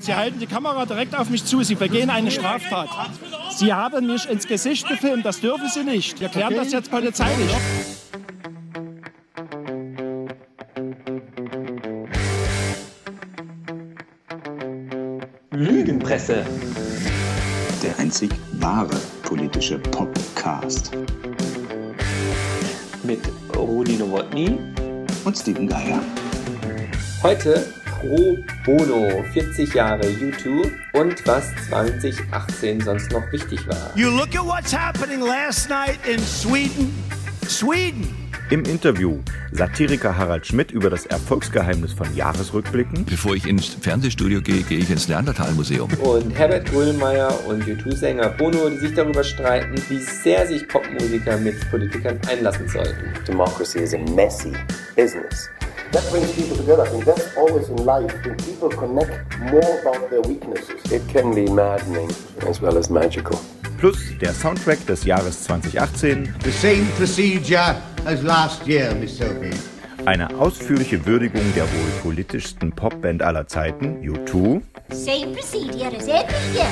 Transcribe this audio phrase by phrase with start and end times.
[0.00, 1.62] Sie halten die Kamera direkt auf mich zu.
[1.62, 2.88] Sie begehen eine Straftat.
[3.50, 5.26] Sie haben mich ins Gesicht gefilmt.
[5.26, 6.18] Das dürfen Sie nicht.
[6.20, 6.64] Wir klären okay.
[6.64, 7.50] das jetzt polizeilich.
[15.50, 16.46] Lügenpresse.
[17.82, 20.92] Der einzig wahre politische Podcast.
[23.02, 23.20] Mit
[23.54, 24.58] Rudi Nowotny
[25.26, 26.00] und Steven Geier.
[27.22, 33.92] Heute Pro Bono, 40 Jahre YouTube und was 2018 sonst noch wichtig war.
[33.94, 36.94] You look at what's happening last night in Sweden.
[37.46, 38.08] Sweden.
[38.48, 39.18] Im Interview
[39.52, 43.04] Satiriker Harald Schmidt über das Erfolgsgeheimnis von Jahresrückblicken.
[43.04, 45.90] Bevor ich ins Fernsehstudio gehe, gehe ich ins Neandertal-Museum.
[46.02, 51.70] Und Herbert Grönemeyer und YouTube-Sänger Bono, die sich darüber streiten, wie sehr sich Popmusiker mit
[51.70, 53.12] Politikern einlassen sollten.
[53.26, 54.52] Democracy is a messy
[54.96, 55.50] business.
[55.92, 56.82] That brings people together.
[56.84, 58.12] I think that's always in life.
[58.24, 60.80] When people connect more about their weaknesses.
[60.92, 62.08] It can be maddening
[62.46, 63.40] as well as magical.
[63.78, 66.32] Plus der Soundtrack des Jahres 2018.
[66.44, 69.50] The same procedure as last year, Miss Sophie.
[70.06, 74.62] Eine ausführliche Würdigung der wohl politischsten Popband aller Zeiten, U2.
[74.90, 76.70] Same procedure as every year,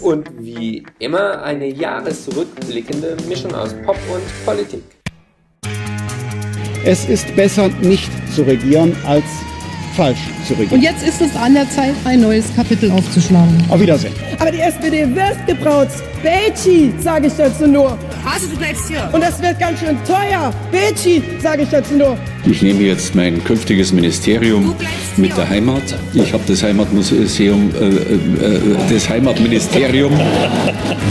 [0.00, 4.84] Und wie immer eine jahresrückblickende Mischung aus Pop und Politik.
[6.84, 9.24] Es ist besser, nicht zu regieren, als
[9.92, 10.74] falsch zu regieren.
[10.76, 13.62] Und jetzt ist es an der Zeit, ein neues Kapitel aufzuschlagen.
[13.68, 14.14] Auf Wiedersehen.
[14.38, 15.88] Aber die SPD wird gebraut.
[16.22, 17.98] Bechi, sage ich dazu nur.
[18.24, 19.08] Also du bleibst hier.
[19.12, 20.52] Und das wird ganz schön teuer.
[20.70, 22.16] Bechi, sage ich dazu nur.
[22.44, 24.74] Ich nehme jetzt mein künftiges Ministerium
[25.16, 25.82] mit der Heimat.
[26.12, 30.12] Ich habe das Heimatmuseum, äh, äh, das Heimatministerium.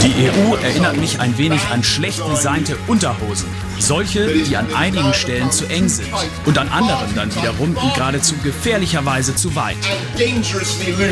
[0.03, 3.47] Die EU erinnert mich ein wenig an schlecht designte Unterhosen.
[3.81, 6.07] Solche, die an einigen Stellen zu eng sind
[6.45, 9.75] und an anderen dann wiederum in geradezu gefährlicher Weise zu weit.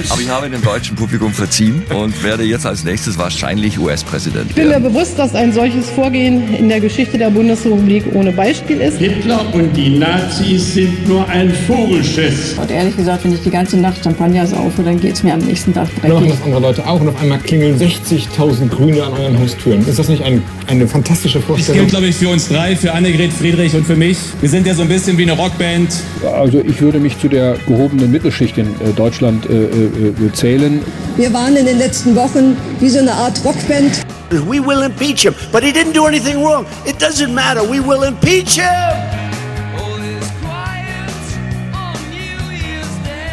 [0.10, 4.52] Aber ich habe dem deutschen Publikum verziehen und werde jetzt als nächstes wahrscheinlich US-Präsident.
[4.52, 8.82] Ich bin mir bewusst, dass ein solches Vorgehen in der Geschichte der Bundesrepublik ohne Beispiel
[8.82, 9.00] ist.
[9.00, 12.54] Hitler und die Nazis sind nur ein Vogelschiss.
[12.54, 15.40] Und ehrlich gesagt, wenn ich die ganze Nacht Champagner saufe, dann geht es mir am
[15.40, 16.14] nächsten Tag dreckig.
[16.14, 19.86] Machen das andere Leute auch und auf einmal klingeln 60.000 Grüne an euren Haustüren.
[19.88, 21.66] Ist das nicht ein, eine fantastische Vorstellung?
[21.66, 24.18] Das gilt, glaube ich, für uns drei drei, für Annegret Friedrich und für mich.
[24.42, 25.94] Wir sind ja so ein bisschen wie eine Rockband.
[26.34, 30.82] Also ich würde mich zu der gehobenen Mittelschicht in äh, Deutschland äh, äh, zählen.
[31.16, 34.06] Wir waren in den letzten Wochen wie so eine Art Rockband.
[34.32, 36.66] We will impeach him, but he didn't do anything wrong.
[36.86, 37.62] It doesn't matter.
[37.64, 38.66] We will impeach him.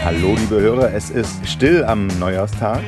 [0.05, 2.81] Hallo liebe Hörer, es ist still am Neujahrstag.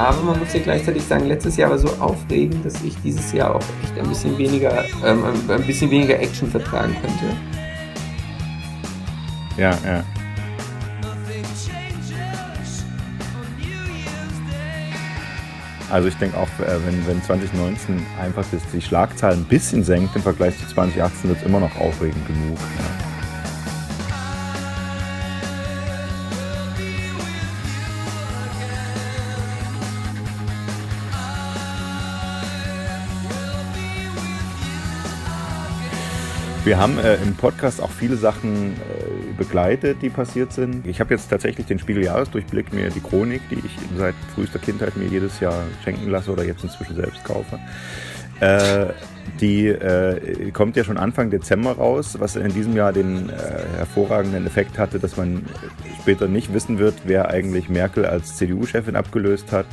[0.00, 3.54] Aber man muss ja gleichzeitig sagen, letztes Jahr war so aufregend, dass ich dieses Jahr
[3.54, 7.36] auch echt ein bisschen weniger, ähm, ein bisschen weniger Action vertragen könnte.
[9.58, 10.02] Ja, ja.
[15.90, 20.22] Also ich denke auch, äh, wenn, wenn 2019 einfach die Schlagzahlen ein bisschen senkt im
[20.22, 22.56] Vergleich zu 2018, wird es immer noch aufregend genug.
[22.56, 23.09] Ja.
[36.70, 40.86] Wir haben äh, im Podcast auch viele Sachen äh, begleitet, die passiert sind.
[40.86, 45.08] Ich habe jetzt tatsächlich den Spiegeljahresdurchblick, mir die Chronik, die ich seit frühester Kindheit mir
[45.08, 47.58] jedes Jahr schenken lasse oder jetzt inzwischen selbst kaufe.
[48.38, 48.92] Äh,
[49.40, 53.32] die äh, kommt ja schon Anfang Dezember raus, was in diesem Jahr den äh,
[53.78, 55.44] hervorragenden Effekt hatte, dass man
[56.00, 59.66] später nicht wissen wird, wer eigentlich Merkel als CDU-Chefin abgelöst hat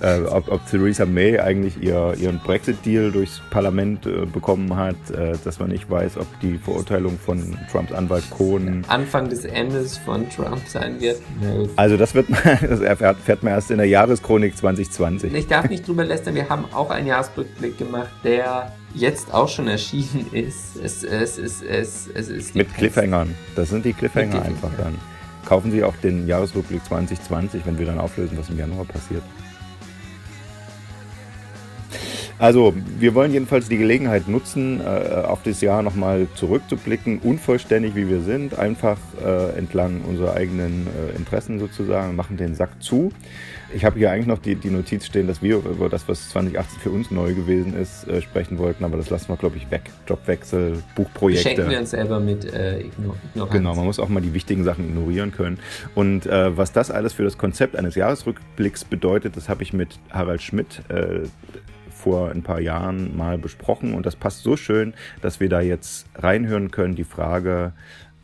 [0.00, 5.32] äh, ob, ob, Theresa May eigentlich ihr, ihren Brexit-Deal durchs Parlament äh, bekommen hat, äh,
[5.44, 10.28] dass man nicht weiß, ob die Verurteilung von Trumps Anwalt Cohn Anfang des Endes von
[10.30, 11.20] Trump sein wird.
[11.76, 15.32] Also das wird man, das erfährt man erst in der Jahreschronik 2020.
[15.32, 19.68] Ich darf nicht drüber lästern, wir haben auch einen Jahresrückblick gemacht, der jetzt auch schon
[19.68, 20.76] erschienen ist.
[20.82, 23.34] Es, es, es, es, es ist Mit Cliffhangern.
[23.56, 24.94] Das sind die Cliffhanger einfach dann.
[25.44, 29.22] Kaufen Sie auch den Jahresrückblick 2020, wenn wir dann auflösen, was im Januar passiert.
[32.38, 38.08] Also, wir wollen jedenfalls die Gelegenheit nutzen, äh, auf das Jahr nochmal zurückzublicken, unvollständig wie
[38.08, 43.12] wir sind, einfach äh, entlang unserer eigenen äh, Interessen sozusagen, machen den Sack zu.
[43.72, 46.80] Ich habe hier eigentlich noch die, die Notiz stehen, dass wir über das, was 2018
[46.80, 49.82] für uns neu gewesen ist, äh, sprechen wollten, aber das lassen wir, glaube ich, weg.
[50.06, 51.48] Jobwechsel, Buchprojekte.
[51.50, 53.52] Schenken wir uns selber mit äh, Ignoranz.
[53.52, 55.58] Genau, man muss auch mal die wichtigen Sachen ignorieren können.
[55.94, 59.98] Und äh, was das alles für das Konzept eines Jahresrückblicks bedeutet, das habe ich mit
[60.10, 60.82] Harald Schmidt
[62.04, 64.92] vor ein paar Jahren mal besprochen und das passt so schön,
[65.22, 66.94] dass wir da jetzt reinhören können.
[66.94, 67.72] Die Frage,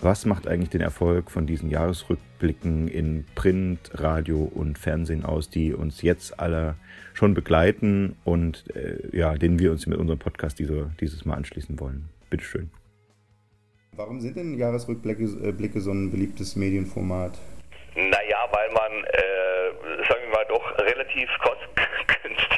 [0.03, 5.75] Was macht eigentlich den Erfolg von diesen Jahresrückblicken in Print, Radio und Fernsehen aus, die
[5.75, 6.77] uns jetzt alle
[7.13, 11.79] schon begleiten und äh, ja, denen wir uns mit unserem Podcast diese, dieses Mal anschließen
[11.81, 12.09] wollen?
[12.31, 12.71] Bitteschön.
[13.95, 17.39] Warum sind denn Jahresrückblicke äh, Blicke so ein beliebtes Medienformat?
[17.95, 21.29] Naja, weil man, äh, sagen wir mal, doch relativ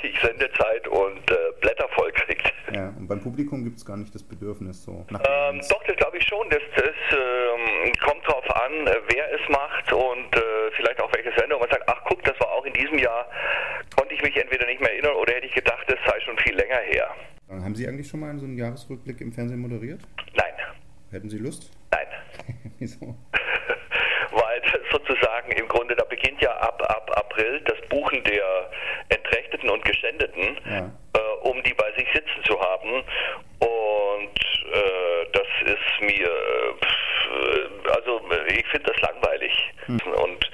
[0.03, 2.53] kostengünstig Sendezeit und äh, Blätter voll kriegt.
[2.73, 5.07] Ja, und beim Publikum gibt es gar nicht das Bedürfnis so.
[5.11, 6.49] Ähm, doch, das glaube ich schon.
[6.51, 11.33] Das, das ähm, kommt drauf an, äh, wer es macht und äh, vielleicht auch welche
[11.39, 11.61] Sendung.
[11.61, 13.27] Man sagt, ach guck, das war auch in diesem Jahr,
[13.97, 16.55] konnte ich mich entweder nicht mehr erinnern oder hätte ich gedacht, das sei schon viel
[16.55, 17.09] länger her.
[17.49, 20.01] Haben Sie eigentlich schon mal so einen Jahresrückblick im Fernsehen moderiert?
[20.35, 20.55] Nein.
[21.11, 21.71] Hätten Sie Lust?
[21.91, 22.07] Nein.
[22.79, 23.15] Wieso?
[24.93, 28.71] Sozusagen im Grunde, da beginnt ja ab, ab April das Buchen der
[29.09, 30.91] Entrechteten und Geschändeten, ja.
[31.15, 33.03] äh, um die bei sich sitzen zu haben.
[33.59, 34.39] Und
[34.73, 39.73] äh, das ist mir, äh, also ich finde das langweilig.
[39.87, 40.01] Hm.
[40.25, 40.51] Und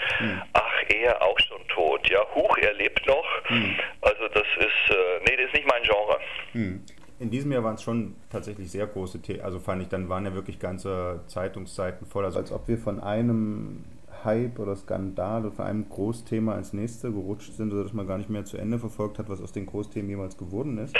[0.52, 2.08] ach, er auch schon tot.
[2.10, 3.26] Ja, Huch, er lebt noch.
[3.44, 3.74] Hm.
[4.02, 6.18] Also das ist, äh, nee, das ist nicht mein Genre.
[6.52, 6.84] Hm.
[7.20, 9.40] In diesem Jahr waren es schon tatsächlich sehr große Themen.
[9.40, 12.24] Also fand ich, dann waren ja wirklich ganze Zeitungsseiten voll.
[12.24, 13.84] Also als ob wir von einem
[14.24, 18.30] Hype oder Skandal oder von einem Großthema ins nächste gerutscht sind, sodass man gar nicht
[18.30, 20.96] mehr zu Ende verfolgt hat, was aus den Großthemen jemals geworden ist.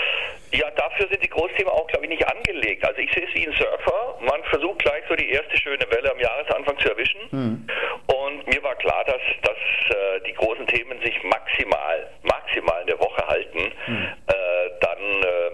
[0.53, 2.85] Ja, dafür sind die Großthemen auch, glaube ich, nicht angelegt.
[2.85, 4.19] Also ich sehe es wie ein Surfer.
[4.20, 7.20] Man versucht gleich so die erste schöne Welle am Jahresanfang zu erwischen.
[7.31, 7.67] Hm.
[8.06, 13.26] Und mir war klar, dass, dass äh, die großen Themen sich maximal, maximal eine Woche
[13.26, 13.73] halten.
[13.85, 13.97] Hm.
[14.26, 15.49] Äh, dann äh,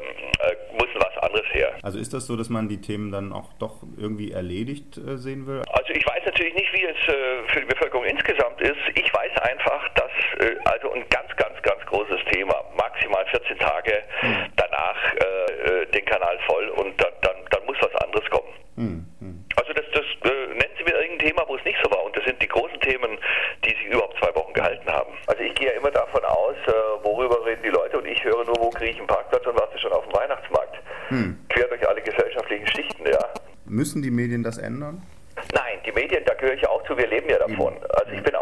[0.78, 1.72] muss was anderes her.
[1.82, 5.46] Also ist das so, dass man die Themen dann auch doch irgendwie erledigt äh, sehen
[5.46, 5.62] will?
[5.72, 8.82] Also ich weiß natürlich nicht, wie es äh, für die Bevölkerung insgesamt ist.
[8.96, 10.10] Ich weiß einfach, dass
[10.40, 14.46] äh, also ein ganz, ganz, ganz großes Thema, maximal 14 Tage Hm.
[14.56, 18.52] danach äh, äh, den Kanal voll und dann, dann, dann muss was anderes kommen.
[18.76, 19.06] Hm.
[19.20, 19.44] Hm.
[19.56, 22.04] Also das, das äh, nennen Sie mir irgendein Thema, wo es nicht so war.
[22.04, 23.18] Und das sind die großen Themen,
[23.64, 25.12] die sich überhaupt zwei Wochen gehalten haben.
[25.26, 26.72] Also ich gehe ja immer davon aus, äh,
[27.04, 29.78] worüber reden die Leute und ich höre nur, wo kriege ich einen Parkplatz und warte
[29.78, 30.76] schon auf dem Weihnachtsmarkt.
[31.08, 31.38] Hm.
[31.50, 33.18] Quer durch alle gesellschaftlichen Schichten, ja.
[33.66, 35.02] Müssen die Medien das ändern?
[36.04, 37.76] Medien, da gehöre ich auch zu, wir leben ja davon.
[37.88, 38.33] Also ich bin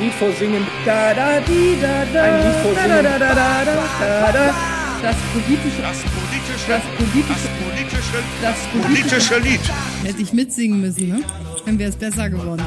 [0.00, 0.66] Lied vorsingen.
[0.84, 2.22] Da da di da da.
[2.22, 2.88] Ein Lied vorsingen.
[2.88, 3.74] Da da da da da
[4.22, 4.54] da da.
[5.02, 5.82] Das politische.
[5.82, 6.68] Das politische.
[6.68, 7.48] Das politische.
[7.50, 8.18] Das politische.
[8.42, 9.60] Das politische Lied.
[10.04, 11.22] Hätte ich mitsingen müssen, ne?
[11.66, 12.62] Dann wäre es besser geworden.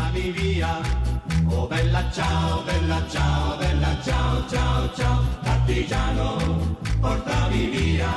[1.49, 5.19] Oh bella ciao, bella ciao, bella ciao, ciao, ciao.
[5.43, 8.13] Partigiano, portami via,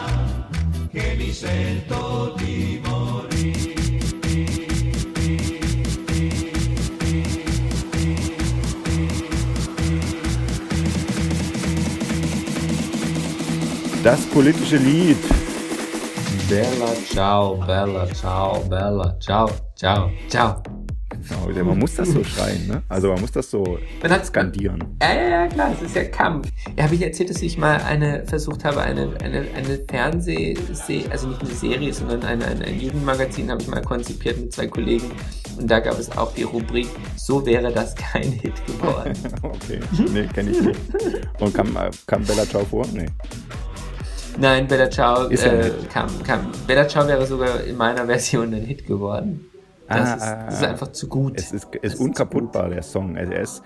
[0.92, 3.75] che mi sento di morire.
[14.06, 15.16] Das politische Lied.
[16.48, 20.62] Bella ciao, bella ciao, bella ciao, ciao, ciao.
[21.48, 22.82] Genau, man muss das so schreien, ne?
[22.88, 24.96] Also man muss das so Man hat's skandieren.
[25.02, 26.48] Ja, ja, ja, klar, es ist ja Kampf.
[26.76, 31.26] Ja, habe ich erzählt, dass ich mal eine versucht habe, eine, eine, eine Fernsehserie, also
[31.26, 35.10] nicht eine Serie, sondern ein, ein, ein Jugendmagazin habe ich mal konzipiert mit zwei Kollegen.
[35.58, 39.14] Und da gab es auch die Rubrik, so wäre das kein Hit geworden.
[39.42, 39.80] okay,
[40.12, 40.80] nee, kenne ich nicht.
[41.40, 42.86] Und kam, äh, kam Bella Ciao vor?
[42.92, 43.06] Nee.
[44.38, 46.52] Nein, Bella Ciao, äh, kam, kam.
[46.66, 49.50] Bella Ciao wäre sogar in meiner Version ein Hit geworden.
[49.88, 50.68] Das, Ah, ist, ah, das ist ah.
[50.70, 51.32] einfach zu gut.
[51.36, 53.16] Es ist, ist unkaputtbar, der Song.
[53.16, 53.62] Also er ist,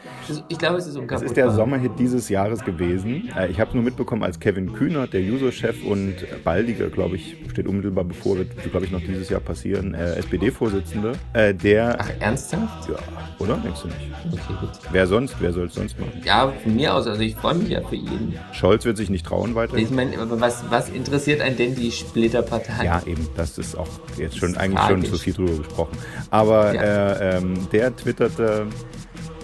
[0.49, 1.27] Ich glaube, es ist es unkaputtbar.
[1.27, 3.31] ist der Sommerhit dieses Jahres gewesen.
[3.37, 7.67] Äh, Ich habe nur mitbekommen, als Kevin Kühnert, der Juso-Chef und baldige, glaube ich, steht
[7.67, 11.97] unmittelbar bevor, wird, glaube ich, noch dieses Jahr passieren, äh, SPD-Vorsitzende, äh, der...
[11.99, 12.89] Ach, ernsthaft?
[12.89, 12.97] Ja,
[13.39, 13.57] oder?
[13.57, 13.99] Denkst du nicht?
[14.33, 14.71] Okay, gut.
[14.93, 15.37] Wer sonst?
[15.41, 16.21] Wer soll es sonst machen?
[16.25, 18.35] Ja, von mir aus, also ich freue mich ja für ihn.
[18.53, 19.77] Scholz wird sich nicht trauen weiter.
[19.77, 22.85] Ich meine, aber was, was interessiert einen denn die Splitterpartei?
[22.85, 25.09] Ja, eben, das ist auch jetzt schon eigentlich tragisch.
[25.09, 25.97] schon zu viel drüber gesprochen.
[26.31, 26.83] Aber Ja.
[26.83, 28.67] äh, ähm, der twitterte,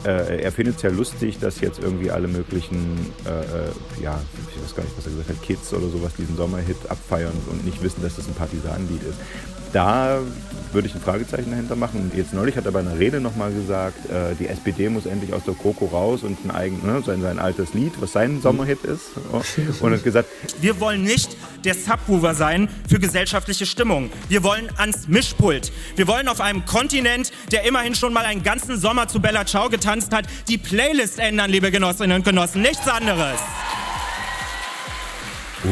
[0.04, 4.20] äh, er findet es ja lustig, dass jetzt irgendwie alle möglichen, äh, äh, ja,
[4.54, 7.64] ich weiß gar nicht, was er gesagt hat, Kids oder sowas diesen Sommerhit abfeiern und
[7.64, 9.18] nicht wissen, dass das ein Partisanenlied ist.
[9.76, 10.21] Da
[10.73, 12.11] würde ich ein Fragezeichen dahinter machen.
[12.16, 15.45] Jetzt neulich hat er bei einer Rede nochmal gesagt, äh, die SPD muss endlich aus
[15.45, 19.11] der Kroko raus und ein eigen, ne, sein, sein altes Lied, was sein Sommerhit ist.
[19.83, 20.30] Und hat gesagt,
[20.62, 24.11] wir wollen nicht der Subwoofer sein für gesellschaftliche Stimmung.
[24.30, 25.73] Wir wollen ans Mischpult.
[25.95, 29.68] Wir wollen auf einem Kontinent, der immerhin schon mal einen ganzen Sommer zu Bella Ciao
[29.68, 32.62] getanzt hat, die Playlist ändern, liebe Genossinnen und Genossen.
[32.62, 33.38] Nichts anderes.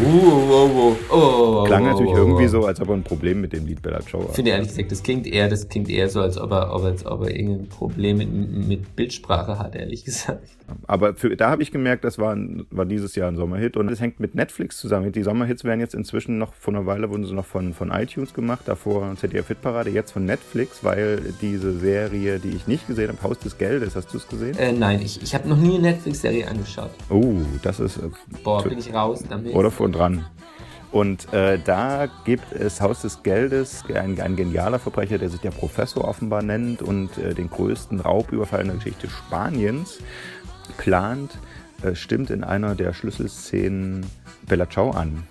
[0.02, 3.66] Uh, oh, oh, oh, Klang natürlich irgendwie so, als ob er ein Problem mit dem
[3.66, 4.30] Lied Bella Ciao hat.
[4.30, 6.82] Ich finde ehrlich gesagt, das klingt eher, das klingt eher so, als ob er, ob
[6.82, 8.32] er, als ob er irgendein Problem mit,
[8.68, 10.48] mit Bildsprache hat, ehrlich gesagt.
[10.87, 12.37] Aber für, da habe ich gemerkt, das war,
[12.71, 15.12] war dieses Jahr ein Sommerhit und es hängt mit Netflix zusammen.
[15.12, 18.35] Die Sommerhits werden jetzt inzwischen noch, vor einer Weile wurden sie noch von, von iTunes
[18.35, 23.23] gemacht, davor ZDF Hitparade, jetzt von Netflix, weil diese Serie, die ich nicht gesehen habe,
[23.23, 24.56] Haus des Geldes, hast du es gesehen?
[24.59, 26.90] Äh, nein, ich, ich habe noch nie eine Netflix-Serie angeschaut.
[27.11, 27.99] Oh, das ist...
[27.99, 28.11] Äh,
[28.42, 29.54] Boah, bin ich raus damit.
[29.54, 30.25] Oder vor dran.
[30.92, 35.50] Und äh, da gibt es Haus des Geldes, ein, ein, genialer Verbrecher, der sich der
[35.50, 39.99] Professor offenbar nennt und äh, den größten Raubüberfall in der Geschichte Spaniens
[40.76, 41.38] plant,
[41.83, 44.06] äh, stimmt in einer der Schlüsselszenen
[44.47, 45.25] Bella Ciao an.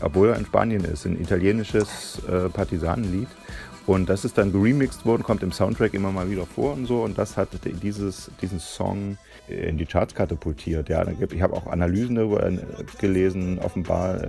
[0.00, 3.28] Obwohl er in Spanien ist, ein italienisches äh, Partisanenlied.
[3.86, 7.02] Und das ist dann geremixed worden, kommt im Soundtrack immer mal wieder vor und so.
[7.02, 7.48] Und das hat
[7.82, 10.88] dieses, diesen Song in die Charts katapultiert.
[10.88, 12.58] Ja, ich habe auch Analysen darüber äh,
[13.00, 13.58] gelesen.
[13.58, 14.28] Offenbar, äh,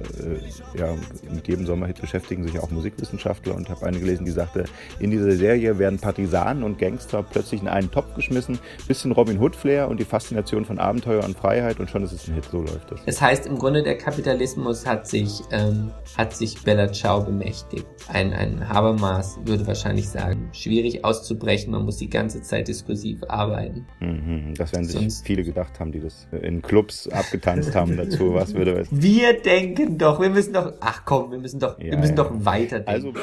[0.78, 0.96] ja,
[1.32, 4.66] mit jedem Sommerhit beschäftigen sich auch Musikwissenschaftler und habe eine gelesen, die sagte,
[5.00, 9.56] in dieser Serie werden Partisanen und Gangster plötzlich in einen Topf geschmissen, bisschen Robin Hood
[9.56, 12.46] Flair und die Faszination von Abenteuer und Freiheit und schon ist es ein Hit.
[12.52, 13.06] So läuft das.
[13.06, 17.86] Das heißt, im Grunde der Kapitalismus hat sich ähm, hat sich Bella Ciao bemächtigt.
[18.08, 21.72] Ein ein Habermas würde wahrscheinlich sagen, schwierig auszubrechen.
[21.72, 23.86] Man muss die ganze Zeit diskursiv arbeiten.
[24.00, 28.34] Mhm, das werden sich Sonst viele gedacht haben, die das in Clubs abgetanzt haben dazu.
[28.34, 28.88] Was würde es?
[28.90, 32.24] Wir denken doch, wir müssen doch, ach komm, wir müssen doch, ja, wir müssen ja.
[32.24, 32.90] doch weiterdenken.
[32.90, 33.14] Also,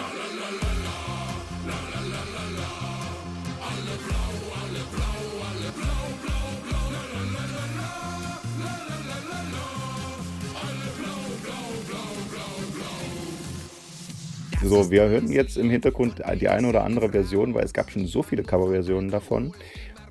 [14.62, 18.06] So, wir hören jetzt im Hintergrund die eine oder andere Version, weil es gab schon
[18.06, 19.52] so viele Coverversionen davon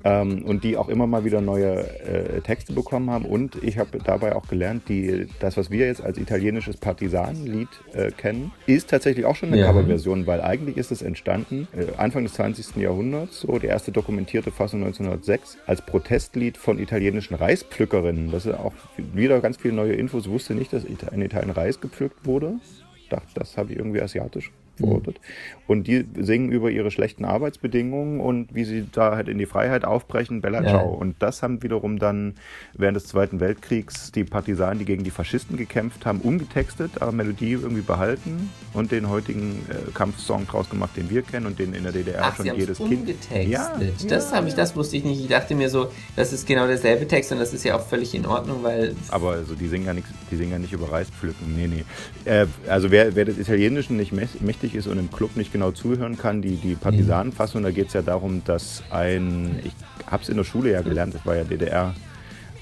[0.04, 3.24] ähm, und die auch immer mal wieder neue äh, Texte bekommen haben.
[3.24, 8.10] Und ich habe dabei auch gelernt, die, das, was wir jetzt als italienisches Partisanenlied äh,
[8.10, 9.66] kennen, ist tatsächlich auch schon eine ja.
[9.66, 12.76] Coverversion, weil eigentlich ist es entstanden äh, Anfang des 20.
[12.76, 18.30] Jahrhunderts, so die erste dokumentierte Fassung 1906, als Protestlied von italienischen Reispflückerinnen.
[18.30, 20.26] Das ist auch wieder ganz viele neue Infos.
[20.26, 22.54] Ich wusste nicht, dass in Italien Reis gepflückt wurde.
[22.96, 25.20] Ich dachte, das habe ich irgendwie asiatisch verortet.
[25.20, 25.60] Mhm.
[25.70, 29.84] Und die singen über ihre schlechten Arbeitsbedingungen und wie sie da halt in die Freiheit
[29.84, 30.72] aufbrechen, Bella Ciao.
[30.72, 30.98] Ja.
[30.98, 32.34] Und das haben wiederum dann
[32.74, 37.52] während des Zweiten Weltkriegs die Partisanen, die gegen die Faschisten gekämpft haben, umgetextet, aber Melodie
[37.52, 41.84] irgendwie behalten und den heutigen äh, Kampfsong draus gemacht, den wir kennen und den in
[41.84, 43.30] der DDR Ach, schon sie jedes umgetextet.
[43.30, 43.48] Kind.
[43.48, 44.36] Ja, das ja.
[44.36, 45.20] habe ich, das wusste ich nicht.
[45.20, 48.14] Ich dachte mir so, das ist genau derselbe Text und das ist ja auch völlig
[48.14, 48.94] in Ordnung, weil.
[49.10, 51.54] Aber also die singen ja nicht, die singen ja nicht über Reispflücken.
[51.56, 51.84] Nee, nee.
[52.24, 56.16] Äh, also wer, wer des Italienischen nicht mächtig ist und im Club nicht genau zuhören
[56.18, 59.72] kann, die, die Partisanenfassung, da geht es ja darum, dass ein, ich
[60.10, 61.94] habe es in der Schule ja gelernt, das war ja DDR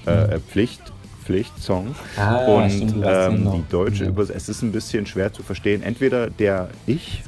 [0.05, 0.81] äh, äh, Pflicht,
[1.23, 1.95] Pflichtsong.
[2.17, 4.09] Ah, und stimmt, ähm, die deutsche ja.
[4.09, 5.83] Übersetzung, es ist ein bisschen schwer zu verstehen.
[5.83, 7.23] Entweder der Ich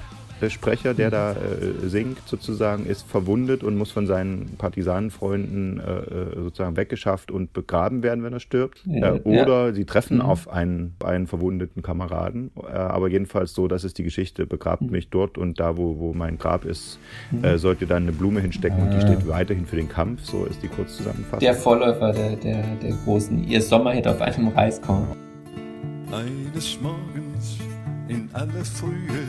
[0.50, 6.36] Sprecher, der da äh, singt, sozusagen, ist verwundet und muss von seinen Partisanenfreunden äh, äh,
[6.36, 8.84] sozusagen weggeschafft und begraben werden, wenn er stirbt.
[8.86, 9.74] Ja, äh, oder ja.
[9.74, 10.22] sie treffen mhm.
[10.22, 12.52] auf einen, einen verwundeten Kameraden.
[12.58, 14.92] Äh, aber jedenfalls so, das ist die Geschichte, begrabt mhm.
[14.92, 17.00] mich dort und da, wo, wo mein Grab ist,
[17.32, 17.44] mhm.
[17.44, 20.24] Äh, sollt ihr dann eine Blume hinstecken und die steht weiterhin für den Kampf.
[20.24, 21.40] So ist die Kurzzusammenfassung.
[21.40, 25.08] Der Vorläufer der, der, der großen Ihr Sommerhit auf einem Reiskorn.
[26.12, 27.58] Eines Morgens
[28.08, 29.28] in aller Frühe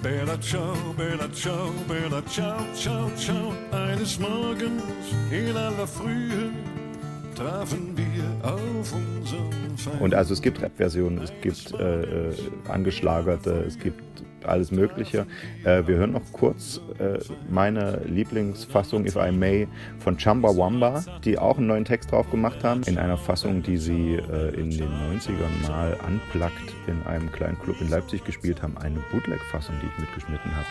[0.00, 3.52] Bella ciao, bella ciao, bella ciao, ciao, ciao.
[3.72, 4.82] Eines Morgens
[5.30, 6.52] in aller Frühe
[7.38, 10.00] trafen wir auf unserem Feind.
[10.00, 12.34] Und also es gibt Rap-Versionen, es gibt äh, äh,
[12.68, 14.02] angeschlagerte, es gibt
[14.44, 15.26] alles Mögliche.
[15.64, 17.18] Äh, wir hören noch kurz äh,
[17.48, 19.68] meine Lieblingsfassung, If I May,
[19.98, 23.76] von Chamba Wamba, die auch einen neuen Text drauf gemacht haben, in einer Fassung, die
[23.76, 28.76] sie äh, in den 90ern mal unplugged in einem kleinen Club in Leipzig gespielt haben.
[28.78, 30.66] Eine Bootleg-Fassung, die ich mitgeschnitten habe.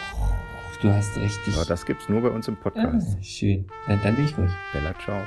[0.82, 1.56] Du hast richtig.
[1.56, 3.18] Ja, das gibt's nur bei uns im Podcast.
[3.18, 3.66] Ah, schön.
[3.88, 4.52] Dann bin ich ruhig.
[4.74, 5.24] Bella, ciao,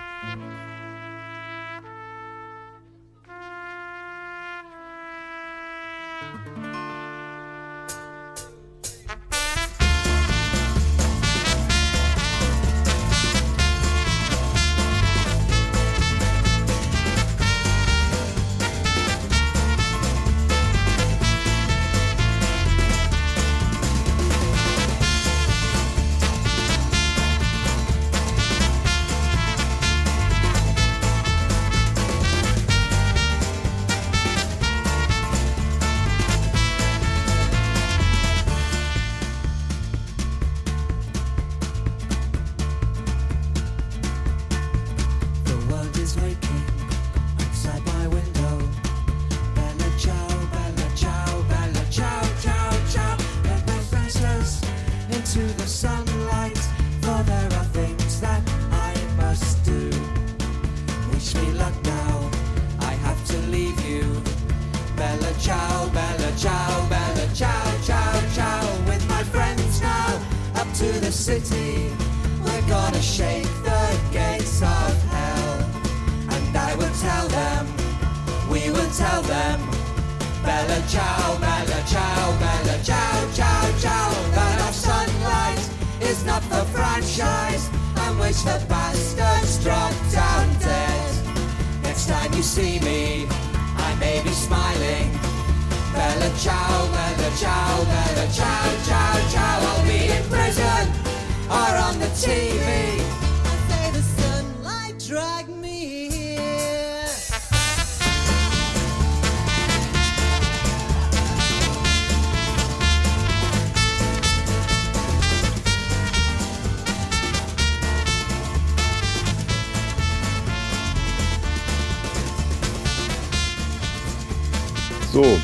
[125.22, 125.38] So,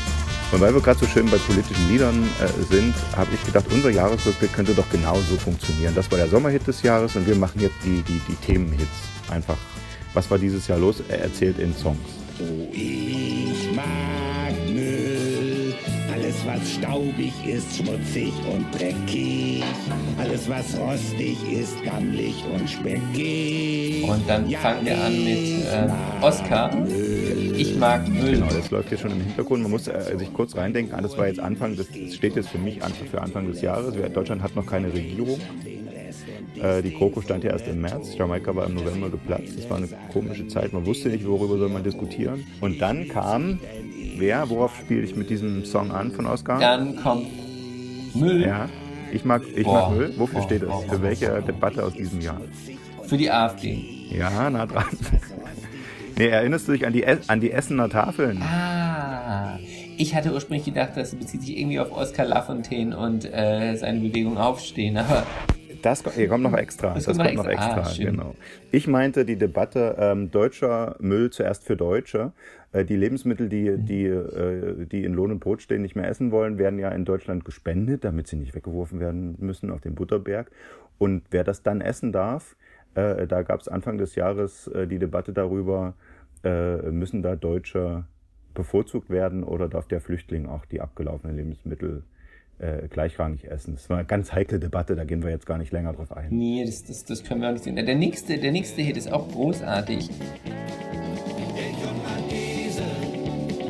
[0.52, 3.90] und weil wir gerade so schön bei politischen Liedern äh, sind, habe ich gedacht, unser
[3.90, 5.94] Jahresrückblick könnte doch genauso funktionieren.
[5.94, 8.88] Das war der Sommerhit des Jahres und wir machen jetzt die, die, die Themenhits.
[9.28, 9.58] Einfach,
[10.14, 11.02] was war dieses Jahr los?
[11.08, 11.98] Er erzählt in Songs.
[12.40, 12.72] Oh,
[16.46, 19.64] Alles, was staubig ist, schmutzig und dreckig.
[20.18, 24.08] Alles, was rostig ist, gammelig und speckig.
[24.08, 26.70] Und dann Ja, fangen wir an mit äh, Oscar.
[27.56, 28.34] Ich mag Müll.
[28.34, 29.62] Genau, das läuft hier schon im Hintergrund.
[29.62, 32.58] Man muss äh, sich kurz reindenken, ah, das war jetzt Anfang, das, steht jetzt für
[32.58, 33.94] mich Anfang, für Anfang des Jahres.
[34.12, 35.40] Deutschland hat noch keine Regierung.
[36.62, 39.58] Äh, die GroKo stand ja erst im März, Jamaika war im November geplatzt.
[39.58, 42.46] Das war eine komische Zeit, man wusste nicht, worüber soll man diskutieren.
[42.60, 43.58] Und dann kam,
[44.18, 46.58] wer, worauf spiele ich mit diesem Song an von Oscar?
[46.58, 47.26] Dann kommt
[48.14, 48.68] Müll Ja,
[49.12, 49.88] ich mag, ich Boah.
[49.88, 50.14] mag Müll.
[50.16, 50.68] Wofür Boah, steht das?
[50.68, 52.40] boah, Für welche Debatte aus diesem Jahr?
[53.04, 53.84] für die AfD.
[54.10, 54.84] Ja, nah dran.
[56.18, 58.42] Nee, erinnerst du dich an die, an die Essener Tafeln?
[58.42, 59.58] Ah,
[59.96, 64.38] ich hatte ursprünglich gedacht, das bezieht sich irgendwie auf Oskar Lafontaine und äh, seine Bewegung
[64.38, 65.24] Aufstehen, aber
[65.82, 66.94] Das hier kommt noch extra.
[66.94, 67.82] Das Das, kommt noch extra.
[67.82, 68.34] Ah, genau.
[68.72, 72.32] Ich meinte die Debatte ähm, deutscher Müll zuerst für Deutsche.
[72.76, 73.86] Äh, die Lebensmittel, die, Mhm.
[73.86, 77.04] die, äh, die in Lohn und Brot stehen, nicht mehr essen wollen, werden ja in
[77.04, 80.50] Deutschland gespendet, damit sie nicht weggeworfen werden müssen auf den Butterberg.
[80.98, 82.56] Und wer das dann essen darf,
[82.94, 85.94] äh, da gab es Anfang des Jahres die Debatte darüber,
[86.90, 88.04] müssen da Deutsche
[88.54, 92.04] bevorzugt werden oder darf der Flüchtling auch die abgelaufenen Lebensmittel
[92.58, 93.74] äh, gleichrangig essen.
[93.74, 96.28] Das war eine ganz heikle Debatte, da gehen wir jetzt gar nicht länger drauf ein.
[96.30, 97.74] nee, das, das, das können wir auch nicht sehen.
[97.74, 100.08] Der nächste, der nächste Hit ist auch großartig.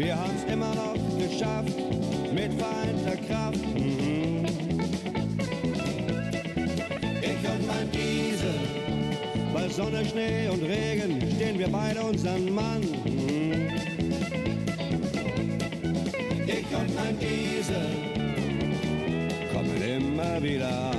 [0.07, 1.75] Wir haben's immer noch geschafft,
[2.33, 3.59] mit vereinter Kraft.
[3.75, 4.47] Mhm.
[7.21, 8.55] Ich und mein Diesel,
[9.53, 12.83] bei Sonne, Schnee und Regen stehen wir beide unseren Mann.
[12.83, 13.69] Mhm.
[16.47, 18.36] Ich und mein Diesel
[19.57, 20.97] kommen immer wieder an.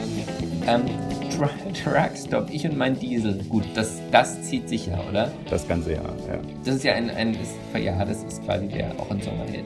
[0.68, 0.82] Ähm,
[1.30, 3.44] Tru- Truckstop, ich und mein Diesel.
[3.50, 5.32] Gut, das, das zieht sich ja, oder?
[5.50, 6.40] Das ganze Jahr, ja.
[6.66, 9.66] Das ist ja ein, ein ist, ja, das ist quasi der auch ein Sommerhit.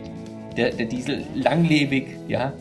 [0.58, 2.52] Der, der Diesel langlebig, ja,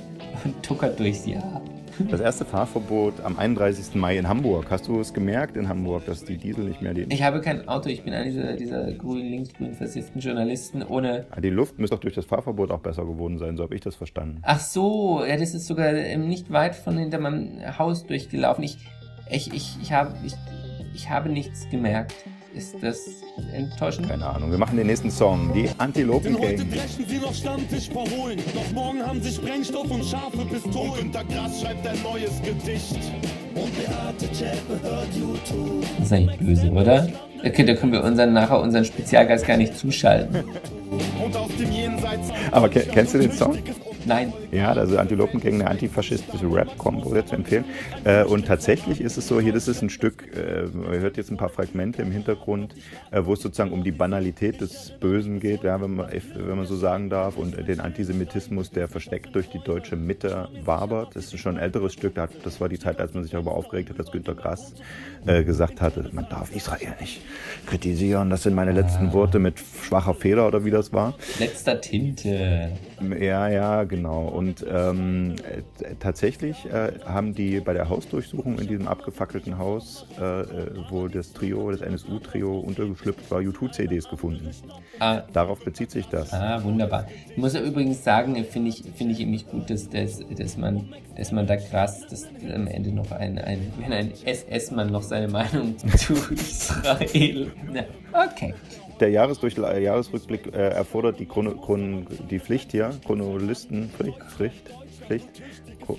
[0.45, 1.61] und tuckert durchs Jahr.
[2.09, 3.95] Das erste Fahrverbot am 31.
[3.95, 4.67] Mai in Hamburg.
[4.71, 7.03] Hast du es gemerkt in Hamburg, dass die Diesel nicht mehr die...
[7.13, 11.27] Ich habe kein Auto, ich bin einer dieser, dieser grün, linksgrün versifften Journalisten ohne.
[11.31, 13.81] Ah, Die Luft müsste doch durch das Fahrverbot auch besser geworden sein, so habe ich
[13.81, 14.39] das verstanden.
[14.43, 18.65] Ach so, ja, das ist sogar ähm, nicht weit von hinter meinem Haus durchgelaufen.
[18.65, 18.79] Ich,
[19.31, 20.35] ich, ich, ich, habe, ich,
[20.95, 22.15] ich habe nichts gemerkt.
[22.55, 23.09] Ist das
[23.53, 24.09] enttäuschend?
[24.09, 24.51] Keine Ahnung.
[24.51, 25.53] Wir machen den nächsten Song.
[25.55, 26.71] Die Antilopen Denn heute Gang.
[26.71, 28.39] brechen sie noch Stammtisch verholen.
[28.55, 30.91] Doch morgen haben sie Sprengstoff und scharfe Pistolen.
[30.91, 32.99] Und Günter Grass schreibt ein neues Gedicht.
[33.55, 35.85] Und Beate Zschäpe hört YouTube.
[35.99, 37.09] Das ist eigentlich böse, oder?
[37.45, 40.45] Okay, da können wir unseren, nachher unseren Spezialgeist gar nicht zuschalten.
[41.25, 42.31] Und aus dem Jenseits.
[42.51, 43.57] Aber ke kennst du den Song?
[44.07, 44.33] Nein.
[44.53, 47.65] Ja, also Antilopen Gang, eine antifaschistische Rap-Combo, sehr zu empfehlen.
[48.05, 51.31] Äh, und tatsächlich ist es so, hier, das ist ein Stück, äh, man hört jetzt
[51.31, 52.75] ein paar Fragmente im Hintergrund,
[53.13, 56.67] äh, wo es sozusagen um die Banalität des Bösen geht, ja, wenn, man, wenn man
[56.67, 61.15] so sagen darf, und den Antisemitismus, der versteckt durch die deutsche Mitte wabert.
[61.15, 63.91] Das ist schon ein älteres Stück, das war die Zeit, als man sich darüber aufgeregt
[63.91, 64.75] hat, dass Günter Grass
[65.27, 67.23] äh, gesagt hatte, man darf Israel nicht
[67.67, 71.15] kritisieren, das sind meine letzten Worte mit schwacher Feder oder wie das war.
[71.39, 72.71] Letzter Tinte.
[73.21, 74.40] Ja, ja, genau.
[74.41, 75.35] Und ähm,
[75.83, 80.47] äh, tatsächlich äh, haben die bei der Hausdurchsuchung in diesem abgefackelten Haus, äh, äh,
[80.89, 84.49] wo das Trio, das NSU-Trio untergeschlüpft war, U2-CDs gefunden.
[84.99, 85.25] Ah.
[85.35, 86.33] Darauf bezieht sich das.
[86.33, 87.07] Ah, wunderbar.
[87.29, 90.89] Ich muss ja übrigens sagen, finde ich, finde ich nämlich gut, dass, dass, dass, man,
[91.19, 95.29] dass man da krass, dass am Ende noch ein, ein wenn ein SS-Mann noch seine
[95.29, 97.53] Meinung zu Israel.
[97.71, 97.85] Na,
[98.25, 98.55] okay.
[99.01, 104.73] Der Jahresdurch Jahresrückblick äh, erfordert die, Chrono Chron die Pflicht hier, Chronolistenpflicht, Pflicht,
[105.07, 105.43] Pflicht,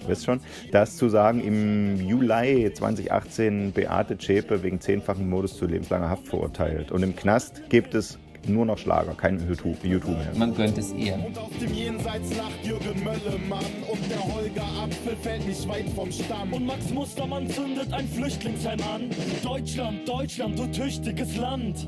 [0.08, 0.40] wisst schon,
[0.72, 6.92] das zu sagen, im Juli 2018 Beate Zschäpe wegen zehnfachen Mordes zu lebenslanger Haft verurteilt.
[6.92, 10.32] Und im Knast gibt es nur noch Schlager, kein YouTube, YouTube mehr.
[10.36, 11.14] Man gönnt es ihr.
[11.14, 16.12] Und auf dem Jenseits lacht Jürgen Möllemann und der Holger Apfel fällt nicht weit vom
[16.12, 16.54] Stamm.
[16.54, 19.10] Und Max Mustermann zündet ein Flüchtlingsheim an.
[19.44, 21.88] Deutschland, Deutschland, du tüchtiges Land.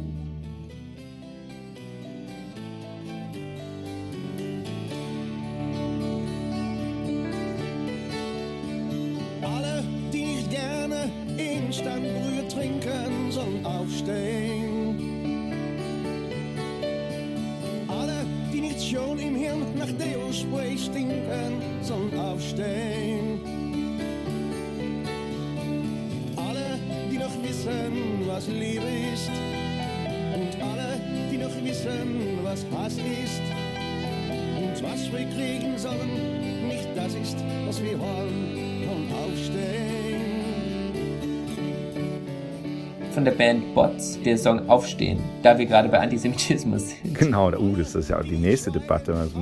[43.24, 47.16] Von der Band Bots, der Song Aufstehen, da wir gerade bei Antisemitismus sind.
[47.18, 49.14] Genau, uh, das ist ja die nächste Debatte.
[49.14, 49.38] Also,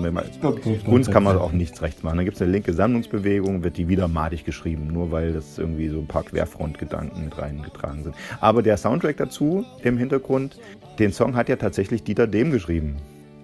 [0.86, 2.18] uns kann man auch nichts rechts machen.
[2.18, 5.90] Da gibt es eine linke Sammlungsbewegung, wird die wieder madig geschrieben, nur weil das irgendwie
[5.90, 8.16] so ein paar Querfrontgedanken mit reingetragen sind.
[8.40, 10.60] Aber der Soundtrack dazu im Hintergrund,
[11.00, 12.98] den Song hat ja tatsächlich Dieter Dehm geschrieben.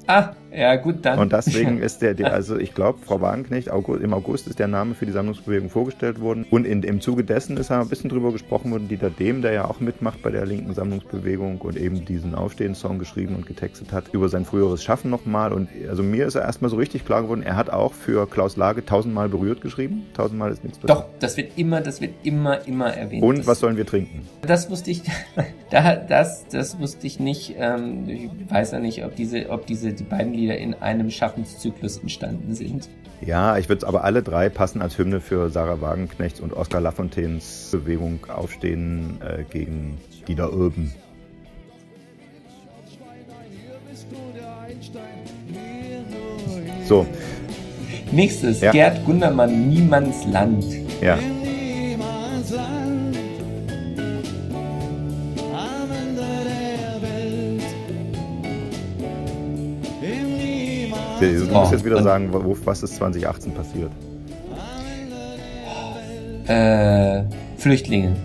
[0.08, 1.20] Ah, ja gut, dann.
[1.20, 4.67] Und deswegen ist der, der also ich glaube, Frau Wagenknecht, August, im August ist der
[4.67, 6.46] Name für die Sammlungsbewegung vorgestellt worden.
[6.50, 9.65] Und in, im Zuge dessen ist ein bisschen drüber gesprochen worden, Dieter Dehm, der ja
[9.65, 14.30] auch mitmacht bei der linken Sammlungsbewegung und eben diesen Aufstehens-Song geschrieben und getextet hat, über
[14.30, 15.52] sein früheres Schaffen nochmal.
[15.52, 18.56] Und also mir ist er erstmal so richtig klar geworden, er hat auch für Klaus
[18.56, 20.06] Lage tausendmal berührt geschrieben.
[20.13, 23.24] Tausendmal ist nichts Doch, das wird immer, das wird immer, immer erwähnt.
[23.24, 24.28] Und das, was sollen wir trinken?
[24.41, 25.02] Das wusste ich,
[25.72, 27.56] da, das, das wusste ich nicht.
[27.58, 31.97] Ähm, ich weiß ja nicht, ob diese, ob diese, die beiden Lieder in einem Schaffenszyklus
[31.97, 32.89] entstanden sind.
[33.21, 36.81] Ja, ich würde es aber alle drei passen als Hymne für Sarah Wagenknechts und Oskar
[36.81, 40.93] Lafontaines Bewegung aufstehen äh, gegen die da oben.
[46.86, 47.05] So.
[48.12, 48.71] Nächstes, Ja.
[48.71, 50.63] Gerd Gundermann, Niemands Land.
[51.01, 51.17] Ja.
[61.19, 63.91] Du musst jetzt wieder sagen, wo, was ist 2018 passiert.
[66.47, 67.23] Äh,
[67.58, 68.15] Flüchtlinge.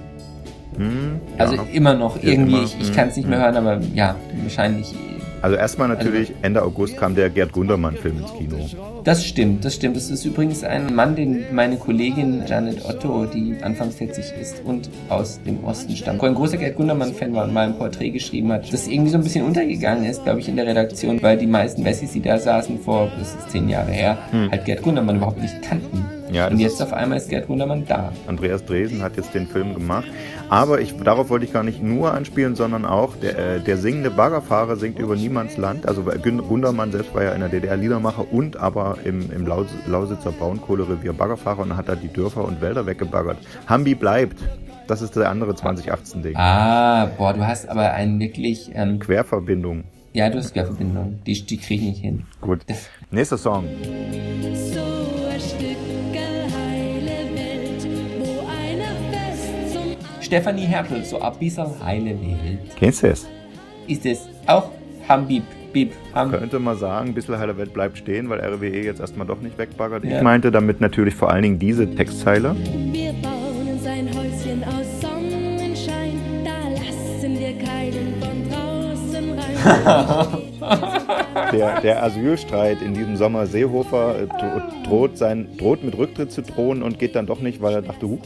[0.76, 1.62] Hm, Also ja.
[1.72, 3.44] immer noch irgendwie, immer, ich, ich hm, kann es nicht mehr hm.
[3.44, 4.94] hören, aber ja, wahrscheinlich.
[5.42, 8.57] Also erstmal natürlich, Ende August kam der Gerd Gundermann-Film ins Kino.
[9.02, 9.96] Das stimmt, das stimmt.
[9.96, 14.88] Das ist übrigens ein Mann, den meine Kollegin Janet Otto, die anfangs 40 ist und
[15.09, 18.72] aus dem Osten stammt, ein großer Gerd Gundermann-Fan war und mal ein Porträt geschrieben hat,
[18.72, 21.85] das irgendwie so ein bisschen untergegangen ist, glaube ich, in der Redaktion, weil die meisten
[21.85, 24.50] Wessis, die da saßen vor, das ist zehn Jahre her, Hm.
[24.50, 26.05] halt Gerd Gundermann überhaupt nicht kannten.
[26.33, 28.12] Ja, und das jetzt auf einmal ist Gerd Gundermann da.
[28.27, 30.07] Andreas Dresen hat jetzt den Film gemacht.
[30.49, 34.11] Aber ich, darauf wollte ich gar nicht nur anspielen, sondern auch der, äh, der singende
[34.11, 35.87] Baggerfahrer singt über Niemands Land.
[35.87, 40.33] Also Gundermann selbst war ja in der DDR Liedermacher und aber im, im Laus, Lausitzer
[40.33, 43.38] Braunkohlerevier Baggerfahrer und hat da die Dörfer und Wälder weggebaggert.
[43.66, 44.38] Hambi bleibt.
[44.88, 46.37] Das ist der andere 2018-Ding.
[46.37, 48.71] Ah, boah, du hast aber einen wirklich...
[48.75, 49.85] Ähm, Querverbindung.
[50.12, 51.21] ja, du hast Querverbindung.
[51.25, 52.25] Die, die kriege ich nicht hin.
[52.40, 52.61] Gut.
[53.11, 53.64] Nächster Song.
[54.53, 54.81] So
[55.31, 55.91] ein Stückel
[60.33, 62.59] Stefanie Hertel, so ein bisschen heile Welt.
[62.79, 63.27] Kennst du es?
[63.87, 64.71] Ist es auch
[65.07, 65.42] Hambib,
[65.75, 66.31] Bib, Ham.
[66.31, 69.59] Könnte man sagen, ein bisschen heile Welt bleibt stehen, weil RWE jetzt erstmal doch nicht
[69.59, 70.05] wegbaggert.
[70.07, 70.16] Ja.
[70.16, 72.57] Ich meinte damit natürlich vor allen Dingen diese Textzeile.
[72.92, 80.38] Wir bauen uns ein Häuschen aus Sonnenschein, da lassen wir keinen von draußen rein.
[81.53, 86.40] Der, der Asylstreit in diesem Sommer Seehofer äh, dro- droht, sein, droht mit Rücktritt zu
[86.42, 88.21] drohen und geht dann doch nicht, weil er dachte, huch,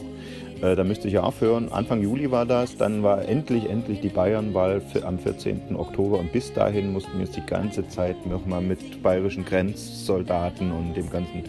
[0.61, 1.71] äh, da müsste ich ja aufhören.
[1.71, 5.75] Anfang Juli war das, dann war endlich, endlich die Bayernwahl am 14.
[5.75, 10.95] Oktober und bis dahin mussten wir uns die ganze Zeit nochmal mit bayerischen Grenzsoldaten und
[10.95, 11.43] dem ganzen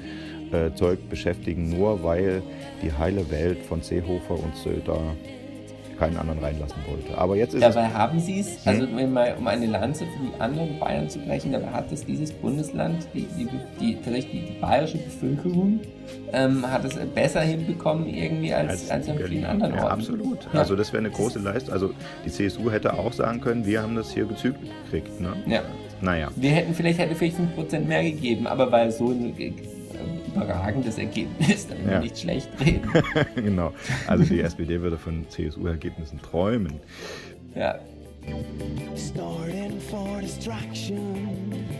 [0.53, 2.43] äh, Zeug beschäftigen, nur weil
[2.83, 5.01] die heile Welt von Seehofer und Söder
[5.99, 7.19] keinen anderen reinlassen wollte.
[7.19, 10.41] Aber jetzt ist es Dabei haben sie es, also mal, um eine Lanze für die
[10.41, 13.49] anderen Bayern zu brechen, dabei hat es dieses Bundesland, die, die,
[13.81, 15.81] die, tatsächlich die, die bayerische Bevölkerung,
[16.33, 19.93] ähm, hat es besser hinbekommen irgendwie als, als, an vielen anderen ja, Orten.
[19.93, 20.39] absolut.
[20.53, 20.61] Ja.
[20.61, 21.73] Also das wäre eine große Leistung.
[21.75, 21.91] Also
[22.25, 25.21] die CSU hätte auch sagen können, wir haben das hier gezügelt gekriegt.
[25.21, 25.33] Ne?
[25.47, 25.63] Ja.
[26.01, 26.29] Naja.
[26.37, 29.53] Wir hätten vielleicht hätte vielleicht 5% mehr gegeben, aber weil so ein äh,
[30.35, 31.93] überragendes Ergebnis, dann Ja.
[31.93, 32.01] ja.
[32.01, 32.91] nicht schlecht reden.
[33.35, 33.73] genau.
[34.07, 36.75] Also die SPD würde von CSU-Ergebnissen träumen.
[37.55, 37.79] Ja.
[38.95, 40.99] Starting for destruction,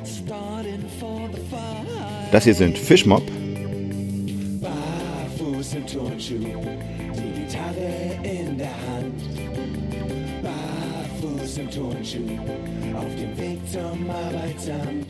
[0.05, 2.33] starting for the fight.
[2.33, 3.23] Das hier sind Fischmob.
[6.19, 6.35] Turnschuh,
[7.15, 9.23] die Gitarre in der Hand.
[10.43, 12.19] Barfuß im Turnschuh,
[12.97, 15.07] auf dem Weg zum Arbeitsamt.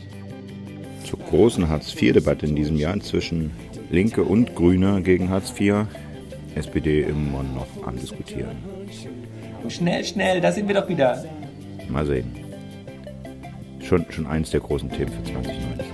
[1.03, 3.49] Zur großen Hartz-IV-Debatte in diesem Jahr zwischen
[3.89, 5.87] Linke und Grüne gegen Hartz IV.
[6.53, 8.57] SPD immer noch andiskutieren.
[9.67, 11.25] Schnell, schnell, da sind wir doch wieder.
[11.87, 12.35] Mal sehen.
[13.81, 15.88] Schon, schon eins der großen Themen für 2019.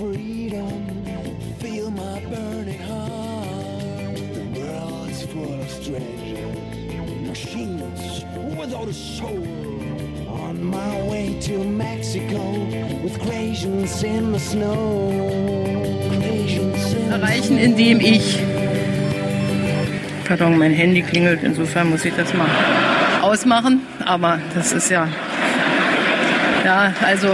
[0.00, 1.04] freedom,
[1.58, 4.16] feel my burning heart.
[4.32, 6.56] The world's full of strangers,
[7.28, 8.24] machines
[8.56, 9.46] without a soul.
[10.26, 12.40] On my way to Mexico,
[13.04, 15.12] with creations in the snow.
[17.10, 18.38] Erreichen, indem ich.
[20.26, 22.48] Pardon, mein Handy klingelt, insofern muss ich das mal
[23.20, 23.82] ausmachen.
[24.06, 25.08] Aber das ist ja.
[26.64, 27.28] Ja, also.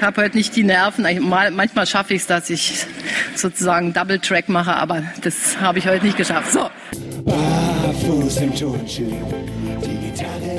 [0.00, 1.04] Ich habe heute nicht die Nerven.
[1.28, 2.86] Manchmal schaffe ich es, dass ich
[3.34, 6.52] sozusagen Double Track mache, aber das habe ich heute nicht geschafft.
[6.52, 6.70] So.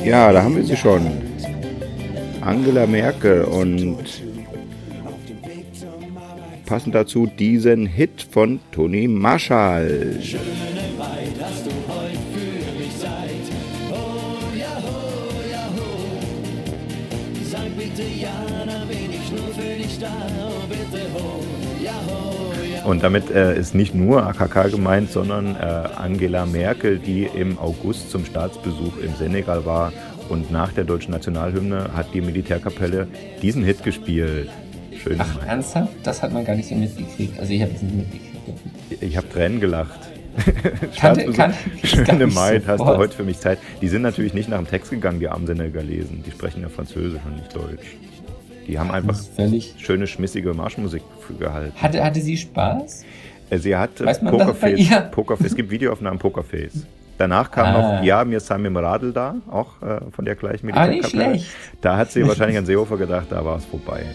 [0.06, 1.08] Ja, da haben wir sie schon.
[2.42, 3.98] Angela Merkel und
[6.68, 10.20] passend dazu diesen Hit von Toni Marshall.
[10.22, 10.42] Schöne
[11.00, 13.10] Weid hast du heute für mich Zeit.
[13.90, 17.44] Oh ja, oh ja, oh.
[17.44, 18.30] Sag bitte ja,
[18.68, 19.11] dann bin
[22.86, 28.10] Und damit äh, ist nicht nur AKK gemeint, sondern äh, Angela Merkel, die im August
[28.10, 29.94] zum Staatsbesuch im Senegal war
[30.30, 33.08] und nach der deutschen Nationalhymne hat die Militärkapelle
[33.42, 34.50] diesen Hit gespielt.
[35.04, 35.18] Schön.
[35.20, 35.94] Ach, ernsthaft?
[36.04, 37.40] Das hat man gar nicht so mitgekriegt.
[37.40, 39.04] Also ich habe es nicht mitgekriegt.
[39.04, 40.00] Ich habe Tränen gelacht.
[41.00, 43.60] Kannte- kannte Schöne Maid, hast du heute für mich Zeit.
[43.82, 46.24] Die sind natürlich nicht nach dem Text gegangen, die armen Senegalesen.
[46.26, 47.98] Die sprechen ja Französisch und nicht Deutsch.
[48.72, 49.20] Die haben einfach
[49.78, 51.04] schöne, schmissige Marschmusik
[51.38, 51.74] gehalten.
[51.76, 53.04] Hatte, hatte sie Spaß?
[53.50, 54.90] Äh, Sie hat äh, Pokerface.
[55.12, 55.48] Pokerface.
[55.48, 56.88] Es gibt Videoaufnahmen Pokerface.
[57.18, 57.98] Danach kam Ah.
[57.98, 61.40] noch Ja, mir Samim Radl da, auch äh, von der gleichen Ah, nicht Militärkapelle.
[61.40, 61.52] schlecht.
[61.82, 64.06] Da hat sie wahrscheinlich an Seehofer gedacht, da war es vorbei.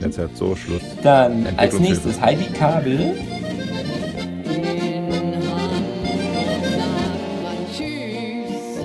[0.00, 0.82] Jetzt hat so Schluss.
[1.04, 3.14] Dann als nächstes Heidi Kabel.
[7.72, 8.80] Tschüss,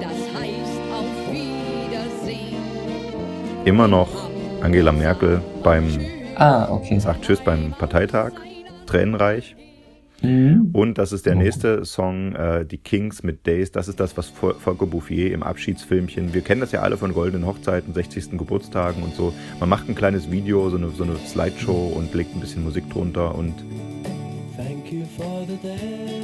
[0.00, 2.56] das heißt auf Wiedersehen.
[3.64, 4.25] Immer noch
[4.62, 5.84] Angela Merkel beim
[6.36, 6.98] Ah, okay.
[6.98, 8.32] sagt Tschüss beim Parteitag.
[8.86, 9.56] Tränenreich.
[10.22, 10.70] Mhm.
[10.72, 13.70] Und das ist der nächste Song, äh, die Kings mit Days.
[13.72, 16.32] Das ist das, was Vol- Volker Bouffier im Abschiedsfilmchen.
[16.32, 18.38] Wir kennen das ja alle von goldenen Hochzeiten, 60.
[18.38, 19.32] Geburtstagen und so.
[19.60, 22.88] Man macht ein kleines Video, so eine, so eine Slideshow und legt ein bisschen Musik
[22.90, 23.54] drunter und
[24.56, 26.15] Thank you for the day.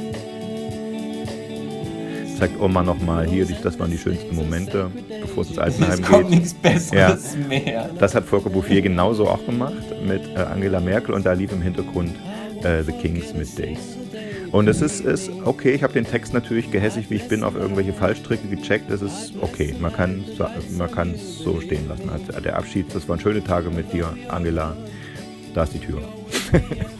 [2.37, 4.89] Zeigt Oma nochmal hier, das waren die schönsten Momente,
[5.21, 6.07] bevor es ins Altenheim Es geht.
[6.07, 7.89] kommt nichts Besseres mehr.
[7.99, 9.73] Das hat Volker Bouffier genauso auch gemacht
[10.05, 12.15] mit äh, Angela Merkel und da lief im Hintergrund
[12.63, 13.97] äh, The Kings mit Days.
[14.51, 17.55] Und es ist, ist okay, ich habe den Text natürlich gehässig, wie ich bin, auf
[17.55, 18.91] irgendwelche Fallstricke gecheckt.
[18.91, 20.23] Es ist okay, man kann
[20.77, 22.09] man kann es so stehen lassen.
[22.09, 24.77] Also der Abschied, das waren schöne Tage mit dir, Angela.
[25.55, 26.01] Da ist die Tür.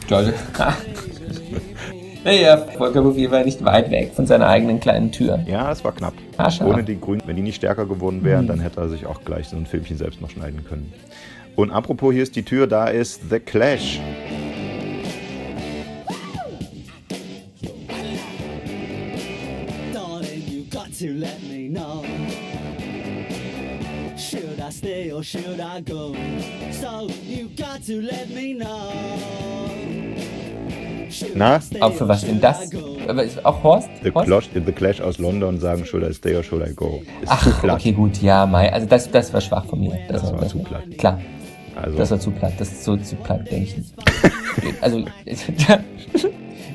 [0.08, 0.34] Toll.
[2.24, 5.40] Naja, Volker Bouffier war nicht weit weg von seiner eigenen kleinen Tür.
[5.46, 6.14] Ja, es war knapp.
[6.38, 6.50] Ah.
[6.64, 8.48] Ohne die Grünen, wenn die nicht stärker geworden wären, Mhm.
[8.48, 10.90] dann hätte er sich auch gleich so ein Filmchen selbst noch schneiden können.
[11.54, 14.00] Und apropos, hier ist die Tür, da ist The Clash.
[19.92, 22.04] Darling, you got to let me know.
[24.16, 26.14] Should I stay or should I go?
[26.72, 30.13] So you got to let me know.
[31.34, 31.60] Na?
[31.80, 32.70] Auch für was denn das?
[33.08, 33.88] Aber ist auch Horst?
[34.02, 34.26] The Horst?
[34.26, 37.02] Clash, The Clash aus London sagen, should I stay or should I go?
[37.22, 37.80] Ist zu Ach, platt.
[37.80, 38.72] okay, gut, ja, Mai.
[38.72, 39.98] Also das, das war schwach von mir.
[40.08, 40.82] Das war zu platt.
[40.98, 41.20] Klar.
[41.76, 42.52] Also- Das war zu platt.
[42.58, 43.94] Das ist so zu platt, denke ich nicht.
[44.80, 45.04] also,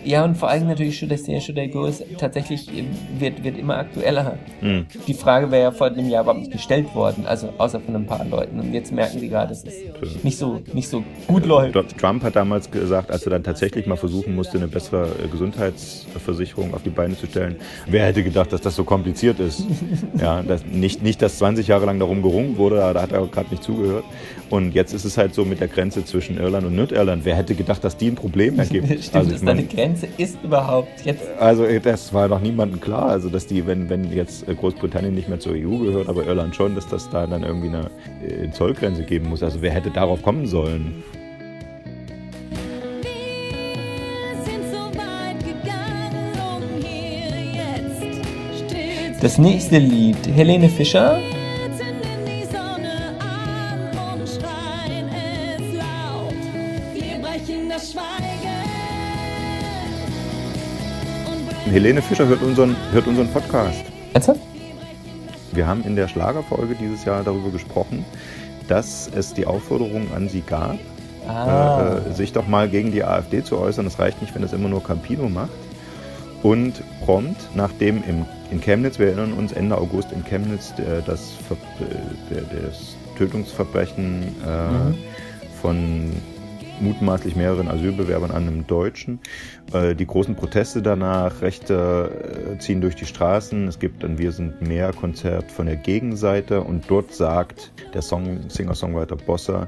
[0.04, 2.84] ja, und vor allem natürlich Should I Stay or Should I Go ist tatsächlich, äh,
[3.20, 4.38] wird, wird immer aktueller.
[4.62, 4.86] Hm.
[5.08, 8.06] Die Frage wäre ja vor einem Jahr überhaupt nicht gestellt worden, also außer von ein
[8.06, 8.60] paar Leuten.
[8.60, 11.98] Und jetzt merken die gerade, dass es nicht so, nicht so gut läuft.
[11.98, 16.74] Trump hat damals gesagt, als er dann tatsächlich mal versuchen musste, eine bessere äh, Gesundheitsversicherung
[16.74, 17.58] auf die Beine zu stellen,
[17.88, 19.66] wer hätte gedacht, dass das so kompliziert ist?
[20.20, 23.50] ja, dass nicht, nicht, dass 20 Jahre lang darum gerungen wurde, da hat er gerade
[23.50, 24.04] nicht zugehört.
[24.50, 27.24] Und jetzt ist es halt so mit der Grenze zwischen Irland und Nordirland.
[27.24, 28.88] Wer hätte gedacht, dass die ein Problem ergibt?
[29.04, 31.23] Stimmt, also, ich da eine mein, Grenze ist überhaupt jetzt.
[31.39, 33.10] also das war doch niemandem klar.
[33.10, 36.75] Also dass die, wenn, wenn jetzt Großbritannien nicht mehr zur EU gehört, aber Irland schon,
[36.75, 37.89] dass das da dann irgendwie eine
[38.23, 39.41] äh, Zollgrenze geben muss.
[39.41, 41.04] Also wer hätte darauf kommen sollen?
[49.21, 51.19] Das nächste Lied, Helene Fischer.
[61.72, 63.84] Helene Fischer hört unseren, hört unseren Podcast.
[64.14, 64.40] Ernsthaft?
[65.52, 68.06] Wir haben in der Schlagerfolge dieses Jahr darüber gesprochen,
[68.68, 70.78] dass es die Aufforderung an sie gab,
[71.28, 71.98] Ah.
[72.10, 73.86] äh, sich doch mal gegen die AfD zu äußern.
[73.86, 75.52] Es reicht nicht, wenn es immer nur Campino macht.
[76.42, 81.34] Und prompt, nachdem im, in Chemnitz, wir erinnern uns, Ende August in Chemnitz der, das,
[81.48, 84.96] Ver, äh, der, das Tötungsverbrechen äh, Mhm.
[85.62, 86.12] von
[86.82, 89.20] mutmaßlich mehreren Asylbewerbern an einem Deutschen.
[89.74, 93.68] Äh, die großen Proteste danach, Rechte äh, ziehen durch die Straßen.
[93.68, 98.50] Es gibt ein Wir sind mehr Konzert von der Gegenseite und dort sagt der Song,
[98.50, 99.65] Singer-Songwriter Bossa,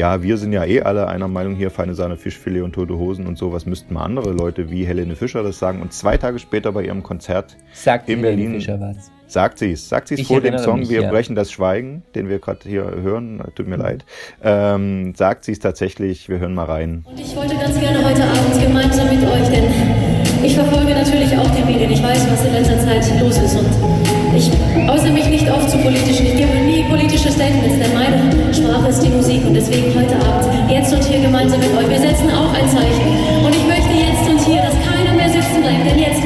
[0.00, 3.26] ja, wir sind ja eh alle einer Meinung hier, feine Sahne, Fischfilet und tote Hosen
[3.26, 3.52] und so.
[3.52, 5.82] Was müssten mal andere Leute wie Helene Fischer das sagen?
[5.82, 9.10] Und zwei Tage später bei ihrem Konzert Sagt in Helene Berlin Fischer was.
[9.26, 9.90] sagt sie es.
[9.90, 11.10] Sagt sie es vor dem Song mich, Wir ja.
[11.10, 13.42] brechen das Schweigen, den wir gerade hier hören.
[13.54, 14.06] Tut mir leid.
[14.42, 16.30] Ähm, sagt sie es tatsächlich.
[16.30, 17.04] Wir hören mal rein.
[17.18, 19.64] Ich wollte ganz gerne heute Abend gemeinsam mit euch, denn
[20.42, 21.90] ich verfolge natürlich auch die Medien.
[21.90, 23.66] Ich weiß, was in letzter Zeit los ist und
[24.34, 24.50] ich
[24.88, 26.24] äußere mich nicht oft zu politischen.
[26.24, 27.92] Ich gebe nie politische Statements, denn
[28.70, 31.90] Sprache ist die Musik und deswegen heute Abend, jetzt und hier gemeinsam mit euch.
[31.90, 35.60] Wir setzen auch ein Zeichen und ich möchte jetzt und hier, dass keiner mehr sitzen
[35.60, 36.19] bleibt, denn jetzt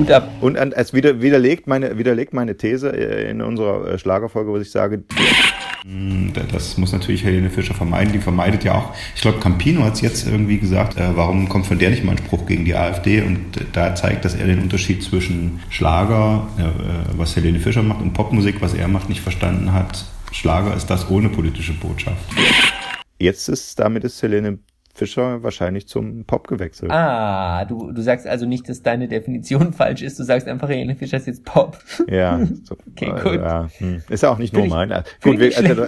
[0.00, 0.30] Hut ab.
[0.40, 4.70] Und es wieder, widerlegt, meine, widerlegt meine These äh, in unserer äh, Schlagerfolge, wo ich
[4.70, 5.04] sage,
[5.84, 8.12] Mm, das muss natürlich Helene Fischer vermeiden.
[8.12, 11.66] Die vermeidet ja auch, ich glaube, Campino hat es jetzt irgendwie gesagt, äh, warum kommt
[11.66, 13.22] von der nicht mal ein Spruch gegen die AfD?
[13.22, 18.02] Und äh, da zeigt, dass er den Unterschied zwischen Schlager, äh, was Helene Fischer macht,
[18.02, 20.04] und Popmusik, was er macht, nicht verstanden hat.
[20.32, 22.22] Schlager ist das ohne politische Botschaft.
[23.18, 24.58] Jetzt ist, damit ist Helene
[24.94, 26.90] Fischer wahrscheinlich zum Pop gewechselt.
[26.90, 30.18] Ah, du, du sagst also nicht, dass deine Definition falsch ist.
[30.18, 31.78] Du sagst einfach, Helene Fischer ist jetzt Pop.
[32.08, 33.34] Ja, so, Okay, äh, gut.
[33.34, 34.02] Ja, hm.
[34.08, 34.90] Ist ja auch nicht nur ich- mein.
[35.22, 35.86] Gut, wir, also,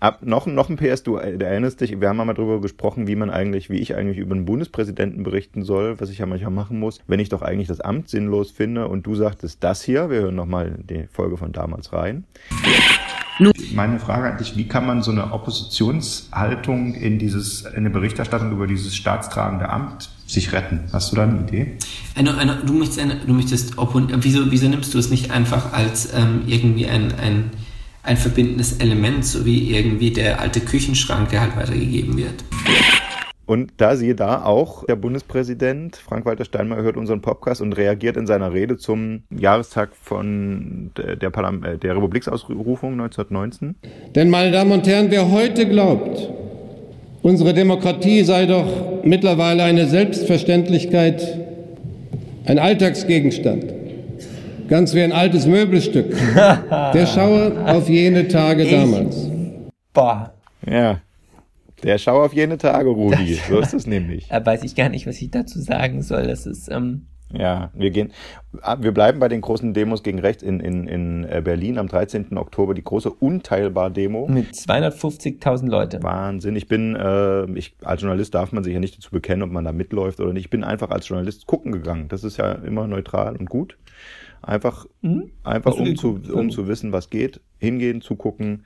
[0.00, 3.16] ab, noch, noch ein PS, du äh, erinnerst dich, wir haben mal drüber gesprochen, wie
[3.16, 6.78] man eigentlich, wie ich eigentlich über einen Bundespräsidenten berichten soll, was ich ja manchmal machen
[6.78, 10.20] muss, wenn ich doch eigentlich das Amt sinnlos finde und du sagtest das hier, wir
[10.20, 12.24] hören nochmal die Folge von damals rein.
[13.74, 18.50] Meine Frage an dich, wie kann man so eine Oppositionshaltung in dieses, in eine Berichterstattung
[18.52, 20.84] über dieses staatstragende Amt sich retten?
[20.92, 21.76] Hast du da eine Idee?
[22.14, 25.72] Eine, eine, du möchtest, eine, du möchtest oppon- wieso, wieso nimmst du es nicht einfach
[25.74, 27.50] als ähm, irgendwie ein, ein,
[28.02, 32.42] ein verbindendes Element, so wie irgendwie der alte Küchenschrank, der halt weitergegeben wird?
[33.46, 38.26] Und da siehe da auch, der Bundespräsident Frank-Walter Steinmeier hört unseren Podcast und reagiert in
[38.26, 43.76] seiner Rede zum Jahrestag von der, der, Parlam äh, der Republiksausrufung 1919.
[44.16, 46.28] Denn, meine Damen und Herren, wer heute glaubt,
[47.22, 48.66] unsere Demokratie sei doch
[49.04, 51.38] mittlerweile eine Selbstverständlichkeit,
[52.46, 53.64] ein Alltagsgegenstand,
[54.68, 59.28] ganz wie ein altes Möbelstück, der schaue auf jene Tage Ich- damals.
[59.92, 60.32] Boah,
[60.68, 60.98] Ja,
[61.86, 63.34] der Schau auf jene Tage, Rudi.
[63.48, 64.28] So ist es nämlich.
[64.30, 66.26] da weiß ich gar nicht, was ich dazu sagen soll.
[66.26, 68.12] Das ist, ähm, Ja, wir gehen,
[68.62, 71.88] ah, wir bleiben bei den großen Demos gegen rechts in, in, in äh, Berlin am
[71.88, 72.36] 13.
[72.36, 74.28] Oktober, die große Unteilbar-Demo.
[74.28, 76.02] mit 250.000 Leute.
[76.02, 76.54] Wahnsinn.
[76.56, 79.64] Ich bin, äh, ich, als Journalist darf man sich ja nicht dazu bekennen, ob man
[79.64, 80.44] da mitläuft oder nicht.
[80.44, 82.08] Ich bin einfach als Journalist gucken gegangen.
[82.08, 83.76] Das ist ja immer neutral und gut.
[84.42, 85.30] Einfach, Mhm.
[85.42, 88.64] einfach um zu, um zu wissen, was geht, hingehen, zugucken.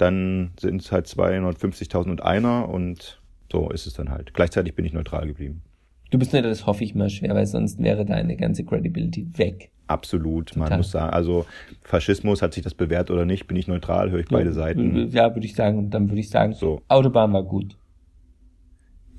[0.00, 3.20] Dann sind es halt 250.000 und einer und
[3.52, 4.32] so ist es dann halt.
[4.32, 5.62] Gleichzeitig bin ich neutral geblieben.
[6.10, 9.70] Du bist nicht, das hoffe ich mal schwer, weil sonst wäre deine ganze Credibility weg.
[9.88, 10.56] Absolut.
[10.56, 10.78] Man Total.
[10.78, 11.46] muss sagen, also
[11.82, 15.08] Faschismus, hat sich das bewährt oder nicht, bin ich neutral, höre ich beide Seiten.
[15.10, 15.78] Ja, würde ich sagen.
[15.78, 16.80] Und dann würde ich sagen, So.
[16.88, 17.76] Autobahn war gut.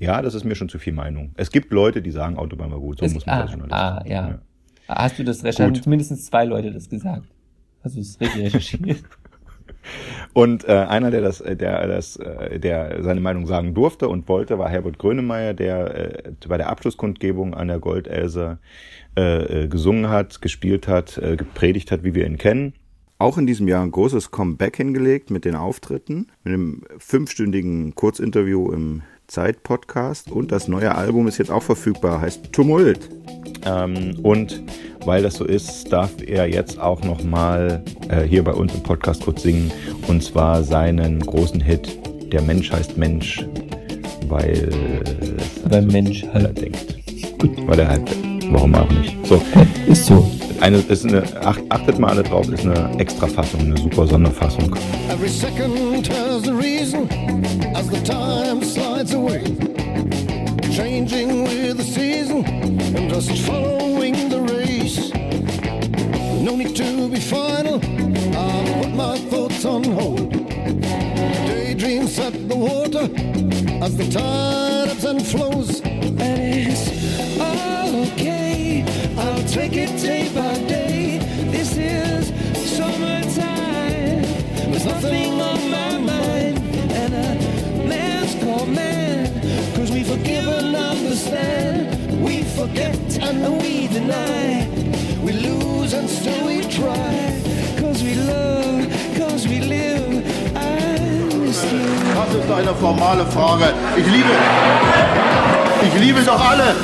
[0.00, 1.30] Ja, das ist mir schon zu viel Meinung.
[1.36, 2.98] Es gibt Leute, die sagen, Autobahn war gut.
[2.98, 3.74] So Es- muss man ah, als Journalist.
[3.74, 4.38] ah, ja.
[4.88, 5.86] Hast du das recherchiert?
[5.86, 7.28] Mindestens zwei Leute das gesagt.
[7.84, 9.02] Hast du es richtig recherchiert?
[10.34, 14.28] Und äh, einer, der das, äh, der das, äh, der seine Meinung sagen durfte und
[14.28, 18.58] wollte, war Herbert Grönemeyer, der äh, bei der Abschlusskundgebung an der Goldelse
[19.16, 22.72] äh, äh, gesungen hat, gespielt hat, äh, gepredigt hat, wie wir ihn kennen.
[23.18, 28.72] Auch in diesem Jahr ein großes Comeback hingelegt mit den Auftritten, mit einem fünfstündigen Kurzinterview
[28.72, 29.02] im
[29.32, 33.08] Zeit-Podcast und das neue Album ist jetzt auch verfügbar, heißt Tumult.
[33.64, 34.62] Ähm, und
[35.06, 39.24] weil das so ist, darf er jetzt auch nochmal äh, hier bei uns im Podcast
[39.24, 39.72] kurz singen
[40.06, 41.98] und zwar seinen großen Hit
[42.30, 43.44] Der Mensch heißt Mensch,
[44.28, 44.68] weil
[45.68, 46.96] Beim Mensch halt denkt.
[47.66, 48.10] Weil er halt,
[48.50, 49.16] warum auch nicht.
[49.24, 49.40] So.
[49.86, 50.30] Ist so.
[50.60, 54.76] Eine, ist eine, ach, achtet mal alle drauf, ist eine Extrafassung, eine super Sonderfassung.
[55.10, 57.08] Every second has a reason
[57.74, 58.62] as the time
[59.02, 59.42] slides away.
[60.70, 65.12] Changing with the season and just following the race.
[66.42, 67.80] No need to be final,
[68.36, 70.30] I'll put my thoughts on hold.
[71.46, 73.08] Daydreams set the water
[73.84, 75.80] as the tide ebbs and flows.
[75.80, 78.84] And it's all okay,
[79.18, 81.18] I'll take it day by day.
[81.50, 82.28] This is
[82.76, 84.22] summertime,
[84.70, 85.91] there's nothing on my
[90.12, 92.22] forgive and understand.
[92.22, 94.68] We forget and we deny.
[95.24, 97.16] We lose and still we try.
[97.80, 98.80] Cause we love,
[99.18, 99.92] cause we live.
[102.14, 103.74] Das ist eine formale Frage.
[103.96, 104.34] Ich liebe,
[105.82, 106.74] ich liebe doch alle,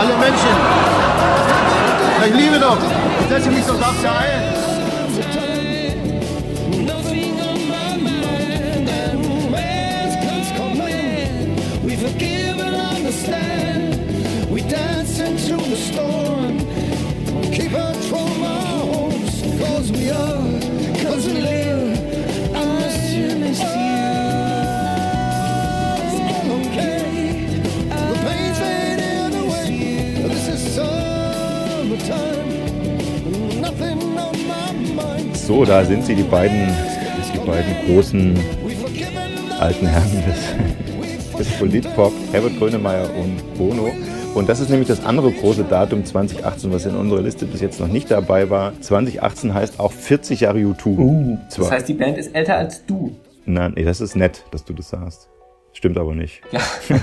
[0.00, 0.54] alle Menschen.
[2.26, 2.78] Ich liebe doch.
[3.20, 4.59] Ich setze mich doch aufs ein.
[35.50, 36.68] So, da sind sie, die beiden,
[37.34, 38.38] die beiden großen
[39.58, 43.90] alten Herren des, des Politpop, Herbert Grönemeyer und Bono.
[44.40, 47.78] Und das ist nämlich das andere große Datum 2018, was in unserer Liste bis jetzt
[47.78, 48.72] noch nicht dabei war.
[48.80, 50.86] 2018 heißt auch 40 Jahre U2.
[50.96, 53.14] Uh, das heißt, die Band ist älter als du.
[53.44, 55.28] Nein, nee, das ist nett, dass du das sagst.
[55.74, 56.40] Stimmt aber nicht.
[56.52, 56.60] Ja.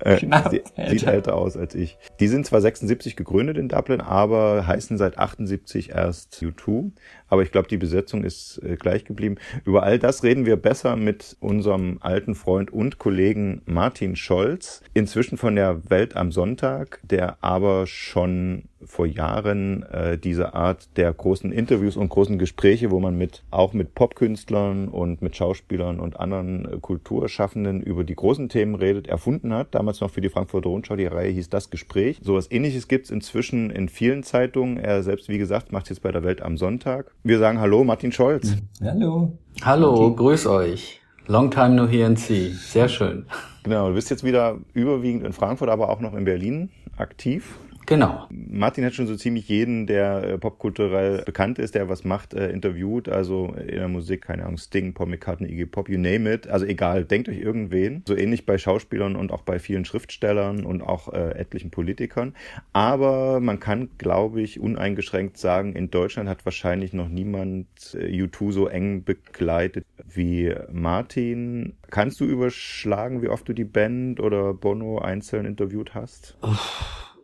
[0.00, 0.18] äh,
[0.50, 0.90] sie, älter.
[0.90, 1.98] sieht älter aus als ich.
[2.20, 6.92] Die sind zwar 76 gegründet in Dublin, aber heißen seit 78 erst U2.
[7.28, 9.36] Aber ich glaube, die Besetzung ist äh, gleich geblieben.
[9.64, 14.82] Über all das reden wir besser mit unserem alten Freund und Kollegen Martin Scholz.
[14.94, 21.12] Inzwischen von der Welt am Sonntag, der aber schon vor Jahren äh, diese Art der
[21.12, 26.18] großen Interviews und großen Gespräche, wo man mit auch mit Popkünstlern und mit Schauspielern und
[26.20, 29.74] anderen äh, Kulturschaffenden über die großen Themen redet, erfunden hat.
[29.74, 30.96] Damals noch für die Frankfurter Rundschau.
[30.96, 32.20] Die Reihe hieß Das Gespräch.
[32.22, 34.78] Sowas ähnliches gibt's inzwischen in vielen Zeitungen.
[34.78, 37.14] Er selbst, wie gesagt, macht jetzt bei der Welt am Sonntag.
[37.24, 38.56] Wir sagen Hallo, Martin Scholz.
[38.80, 39.36] Hallo.
[39.62, 41.00] Hallo, grüß euch.
[41.26, 42.50] Long time no here and see.
[42.50, 43.26] Sehr schön.
[43.64, 47.58] Genau, du bist jetzt wieder überwiegend in Frankfurt, aber auch noch in Berlin aktiv.
[47.88, 48.26] Genau.
[48.28, 52.50] Martin hat schon so ziemlich jeden, der äh, popkulturell bekannt ist, der was macht, äh,
[52.50, 53.08] interviewt.
[53.08, 56.46] Also in der Musik, keine Ahnung, Sting, Paul McCartney, Iggy Pop, you name it.
[56.48, 58.02] Also egal, denkt euch irgendwen.
[58.06, 62.34] So ähnlich bei Schauspielern und auch bei vielen Schriftstellern und auch äh, etlichen Politikern.
[62.74, 68.52] Aber man kann, glaube ich, uneingeschränkt sagen, in Deutschland hat wahrscheinlich noch niemand äh, U2
[68.52, 71.72] so eng begleitet wie Martin.
[71.88, 76.36] Kannst du überschlagen, wie oft du die Band oder Bono einzeln interviewt hast?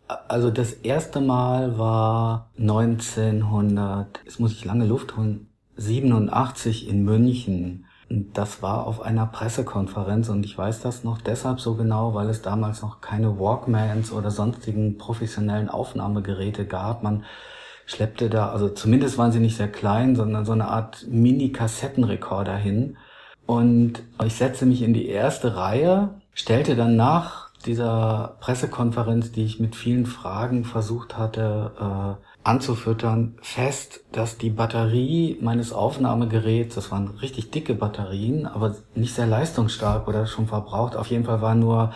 [0.07, 7.87] Also das erste Mal war 1900, jetzt muss ich lange Luft holen, 87 in München.
[8.11, 12.29] Und Das war auf einer Pressekonferenz und ich weiß das noch deshalb so genau, weil
[12.29, 17.03] es damals noch keine Walkmans oder sonstigen professionellen Aufnahmegeräte gab.
[17.03, 17.25] Man
[17.87, 22.99] schleppte da, also zumindest waren sie nicht sehr klein, sondern so eine Art Mini-Kassettenrekorder hin.
[23.47, 29.61] Und ich setzte mich in die erste Reihe, stellte dann nach dieser Pressekonferenz, die ich
[29.61, 37.09] mit vielen Fragen versucht hatte äh, anzufüttern, fest, dass die Batterie meines Aufnahmegeräts, das waren
[37.09, 40.97] richtig dicke Batterien, aber nicht sehr leistungsstark oder schon verbraucht.
[40.97, 41.93] Auf jeden Fall waren nur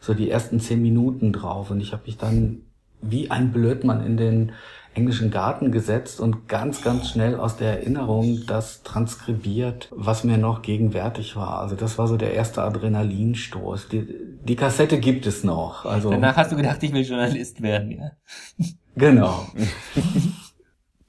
[0.00, 2.62] so die ersten zehn Minuten drauf und ich habe mich dann
[3.00, 4.52] wie ein Blödmann in den
[4.94, 10.62] englischen Garten gesetzt und ganz, ganz schnell aus der Erinnerung das transkribiert, was mir noch
[10.62, 11.60] gegenwärtig war.
[11.60, 13.88] Also das war so der erste Adrenalinstoß.
[13.88, 14.06] Die,
[14.42, 15.86] die Kassette gibt es noch.
[15.86, 18.12] Also Danach hast du gedacht, ich will Journalist werden, ja.
[18.94, 19.46] Genau.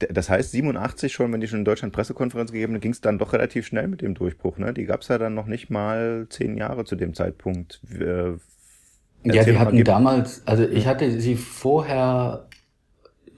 [0.09, 3.33] Das heißt, 87 schon, wenn die schon in Deutschland Pressekonferenz gegeben, ging es dann doch
[3.33, 4.57] relativ schnell mit dem Durchbruch.
[4.57, 4.73] Ne?
[4.73, 7.81] Die gab es ja dann noch nicht mal zehn Jahre zu dem Zeitpunkt.
[7.99, 8.33] Äh,
[9.23, 12.47] Ja, die hatten damals, also ich hatte sie vorher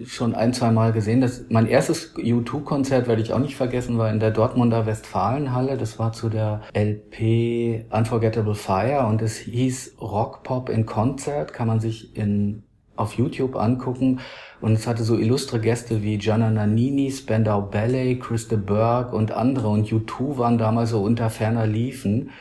[0.04, 1.22] schon ein, zwei Mal gesehen.
[1.22, 5.78] Das, mein erstes U2-Konzert werde ich auch nicht vergessen, war in der Dortmunder Westfalenhalle.
[5.78, 11.54] Das war zu der LP Unforgettable Fire und es hieß Rock Pop in Konzert.
[11.54, 12.64] Kann man sich in,
[12.96, 14.20] auf YouTube angucken.
[14.62, 19.70] Und es hatte so illustre Gäste wie Gianna Nannini, Spandau Ballet, Christa Burke und andere.
[19.70, 22.32] Und U2 waren damals so unter ferner Liefen.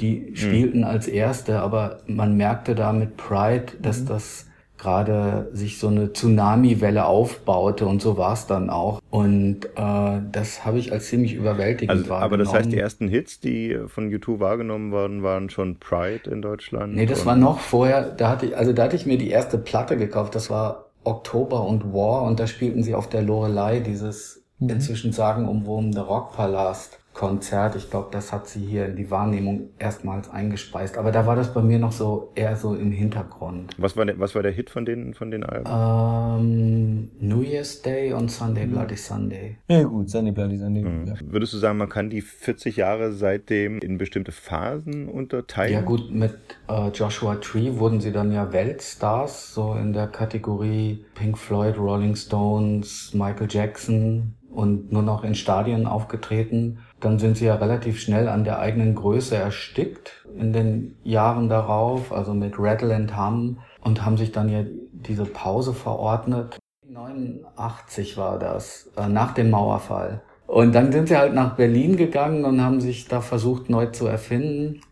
[0.00, 0.84] Die spielten mhm.
[0.84, 4.06] als Erste, aber man merkte da mit Pride, dass mhm.
[4.06, 4.46] das
[4.82, 9.00] gerade sich so eine Tsunami-Welle aufbaute und so war es dann auch.
[9.10, 12.24] Und äh, das habe ich als ziemlich überwältigend also, wahrgenommen.
[12.24, 16.42] Aber das heißt, die ersten Hits, die von U2 wahrgenommen worden, waren schon Pride in
[16.42, 16.96] Deutschland?
[16.96, 19.56] Nee, das war noch vorher, da hatte ich, also da hatte ich mir die erste
[19.56, 24.42] Platte gekauft, das war Oktober und War und da spielten sie auf der Lorelei dieses
[24.58, 24.70] mhm.
[24.70, 26.98] inzwischen sagenumwobene Rockpalast.
[27.14, 27.76] Konzert.
[27.76, 30.96] Ich glaube, das hat sie hier in die Wahrnehmung erstmals eingespeist.
[30.96, 33.74] Aber da war das bei mir noch so eher so im Hintergrund.
[33.76, 35.66] Was war der, was war der Hit von den, von den Alben?
[35.68, 38.72] Ähm, New Year's Day und Sunday mhm.
[38.72, 39.58] Bloody Sunday.
[39.68, 40.82] Ja gut, Sunday Bloody Sunday.
[40.82, 41.06] Mhm.
[41.06, 41.14] Ja.
[41.22, 45.72] Würdest du sagen, man kann die 40 Jahre seitdem in bestimmte Phasen unterteilen?
[45.72, 46.34] Ja gut, mit
[46.68, 52.16] äh, Joshua Tree wurden sie dann ja Weltstars, so in der Kategorie Pink Floyd, Rolling
[52.16, 58.28] Stones, Michael Jackson und nur noch in Stadien aufgetreten dann sind sie ja relativ schnell
[58.28, 64.04] an der eigenen Größe erstickt in den Jahren darauf, also mit Rattle and Hum und
[64.04, 66.58] haben sich dann ja diese Pause verordnet.
[66.88, 70.22] 89 war das, äh, nach dem Mauerfall.
[70.46, 74.06] Und dann sind sie halt nach Berlin gegangen und haben sich da versucht neu zu
[74.06, 74.82] erfinden.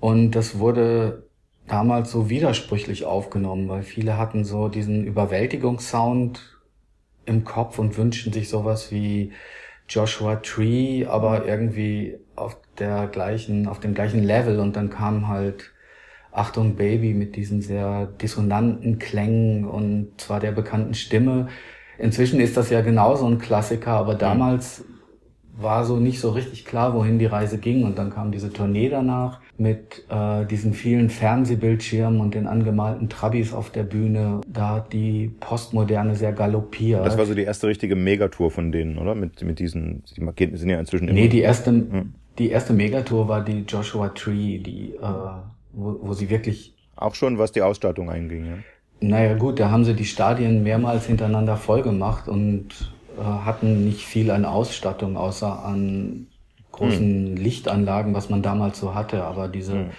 [0.00, 1.28] Und das wurde
[1.66, 6.58] damals so widersprüchlich aufgenommen, weil viele hatten so diesen Überwältigungssound
[7.26, 9.32] im Kopf und wünschen sich sowas wie
[9.88, 15.72] Joshua Tree, aber irgendwie auf der gleichen, auf dem gleichen Level und dann kam halt
[16.30, 21.48] Achtung Baby mit diesen sehr dissonanten Klängen und zwar der bekannten Stimme.
[21.98, 24.84] Inzwischen ist das ja genauso ein Klassiker, aber damals
[25.56, 27.84] war so nicht so richtig klar, wohin die Reise ging.
[27.84, 33.52] Und dann kam diese Tournee danach mit äh, diesen vielen Fernsehbildschirmen und den angemalten Trabis
[33.52, 34.40] auf der Bühne.
[34.46, 37.04] Da hat die Postmoderne sehr galoppiert.
[37.04, 39.16] Das war so die erste richtige Megatour von denen, oder?
[39.16, 41.18] Mit, mit diesen, die sind ja inzwischen immer...
[41.18, 42.14] Nee, die erste, hm.
[42.38, 45.06] die erste Megatour war die Joshua Tree, die, äh,
[45.72, 46.74] wo, wo sie wirklich...
[46.94, 48.58] Auch schon, was die Ausstattung einging, ja?
[49.00, 54.04] Naja gut, da haben sie die Stadien mehrmals hintereinander voll gemacht und äh, hatten nicht
[54.04, 56.27] viel an Ausstattung, außer an
[56.78, 57.36] großen hm.
[57.36, 59.24] Lichtanlagen, was man damals so hatte.
[59.24, 59.90] Aber diese hm.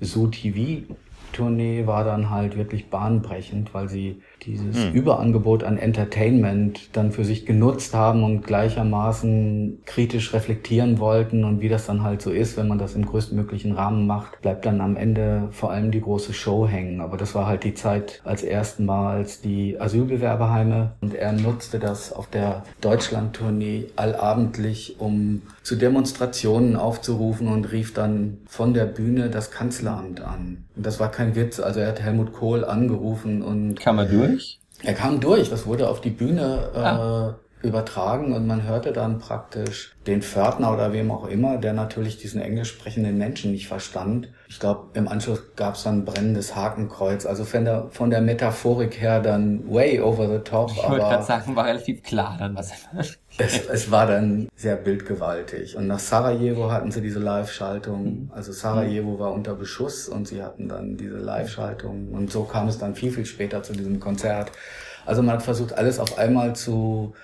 [0.00, 4.92] Zoo-TV-Tournee war dann halt wirklich bahnbrechend, weil sie dieses hm.
[4.92, 11.68] Überangebot an Entertainment dann für sich genutzt haben und gleichermaßen kritisch reflektieren wollten und wie
[11.68, 14.96] das dann halt so ist, wenn man das im größtmöglichen Rahmen macht, bleibt dann am
[14.96, 17.00] Ende vor allem die große Show hängen.
[17.00, 22.26] Aber das war halt die Zeit als erstmals die Asylbewerberheime und er nutzte das auf
[22.26, 30.20] der Deutschland-Tournee allabendlich, um zu Demonstrationen aufzurufen und rief dann von der Bühne das Kanzleramt
[30.20, 30.64] an.
[30.74, 33.78] Und das war kein Witz, also er hat Helmut Kohl angerufen und...
[33.78, 34.58] Kam er durch?
[34.82, 37.38] Er kam durch, das wurde auf die Bühne äh, ah.
[37.62, 42.40] Übertragen und man hörte dann praktisch den Pförtner oder wem auch immer, der natürlich diesen
[42.40, 44.28] englisch sprechenden Menschen nicht verstand.
[44.48, 47.24] Ich glaube, im Anschluss gab es dann brennendes Hakenkreuz.
[47.24, 50.70] Also von der, von der Metaphorik her dann way over the top.
[50.72, 53.00] Ich wollte gerade sagen, war relativ klar dann, was er
[53.38, 55.76] es, es war dann sehr bildgewaltig.
[55.76, 58.04] Und nach Sarajevo hatten sie diese Live-Schaltung.
[58.04, 58.30] Mhm.
[58.34, 62.08] Also Sarajevo war unter Beschuss und sie hatten dann diese Live-Schaltung.
[62.12, 64.52] Und so kam es dann viel, viel später zu diesem Konzert.
[65.06, 67.14] Also man hat versucht, alles auf einmal zu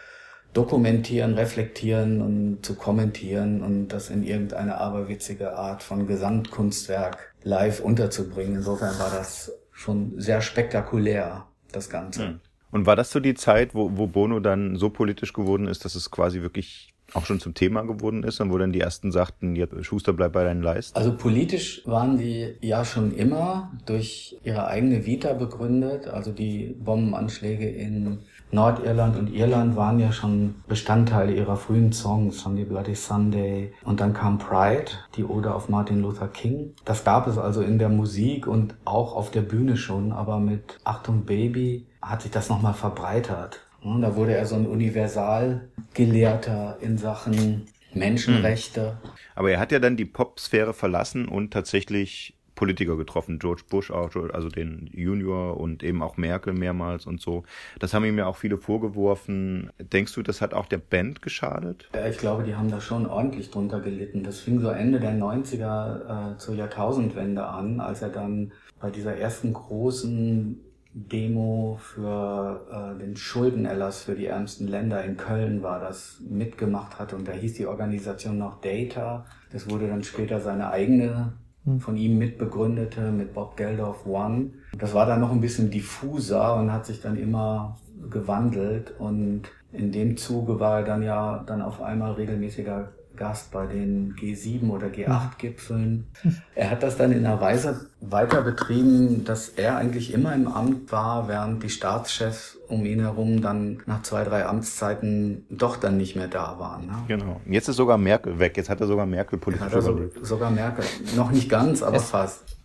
[0.52, 8.56] dokumentieren, reflektieren und zu kommentieren und das in irgendeine aberwitzige Art von Gesamtkunstwerk live unterzubringen.
[8.56, 12.22] Insofern war das schon sehr spektakulär, das Ganze.
[12.22, 12.40] Mhm.
[12.70, 15.94] Und war das so die Zeit, wo, wo Bono dann so politisch geworden ist, dass
[15.94, 19.56] es quasi wirklich auch schon zum Thema geworden ist und wo dann die ersten sagten,
[19.56, 20.96] ja, Schuster bleibt bei deinen Leisten?
[20.96, 26.06] Also politisch waren die ja schon immer durch ihre eigene Vita begründet.
[26.06, 28.18] Also die Bombenanschläge in
[28.50, 33.74] Nordirland und Irland waren ja schon Bestandteile ihrer frühen Songs, Sunday Bloody Sunday.
[33.84, 36.72] Und dann kam Pride, die Ode auf Martin Luther King.
[36.84, 40.78] Das gab es also in der Musik und auch auf der Bühne schon, aber mit
[40.84, 43.60] Achtung Baby hat sich das nochmal verbreitert.
[43.82, 48.98] Und da wurde er so ein Universalgelehrter in Sachen Menschenrechte.
[49.34, 54.10] Aber er hat ja dann die Popsphäre verlassen und tatsächlich Politiker getroffen, George Bush auch,
[54.32, 57.44] also den Junior und eben auch Merkel mehrmals und so.
[57.78, 59.70] Das haben ihm ja auch viele vorgeworfen.
[59.78, 61.88] Denkst du, das hat auch der Band geschadet?
[61.94, 64.24] Ja, ich glaube, die haben da schon ordentlich drunter gelitten.
[64.24, 68.50] Das fing so Ende der 90er äh, zur Jahrtausendwende an, als er dann
[68.80, 70.58] bei dieser ersten großen
[70.92, 77.12] Demo für äh, den Schuldenerlass für die ärmsten Länder in Köln war, das mitgemacht hat.
[77.12, 79.26] Und da hieß die Organisation noch Data.
[79.52, 81.34] Das wurde dann später seine eigene
[81.80, 84.50] von ihm mitbegründete mit Bob Geldof One.
[84.78, 87.76] Das war dann noch ein bisschen diffuser und hat sich dann immer
[88.10, 89.42] gewandelt und
[89.72, 94.70] in dem Zuge war er dann ja dann auf einmal regelmäßiger Gast bei den G7
[94.70, 96.06] oder G8-Gipfeln.
[96.54, 100.90] Er hat das dann in einer Weise weiter betrieben, dass er eigentlich immer im Amt
[100.92, 106.16] war, während die Staatschefs um ihn herum dann nach zwei, drei Amtszeiten doch dann nicht
[106.16, 106.86] mehr da waren.
[106.86, 106.92] Ne?
[107.08, 107.40] Genau.
[107.46, 108.56] Jetzt ist sogar Merkel weg.
[108.56, 110.24] Jetzt hat er sogar Merkel politisch er so, überlebt.
[110.26, 110.84] sogar Merkel.
[111.16, 112.56] Noch nicht ganz, aber fast.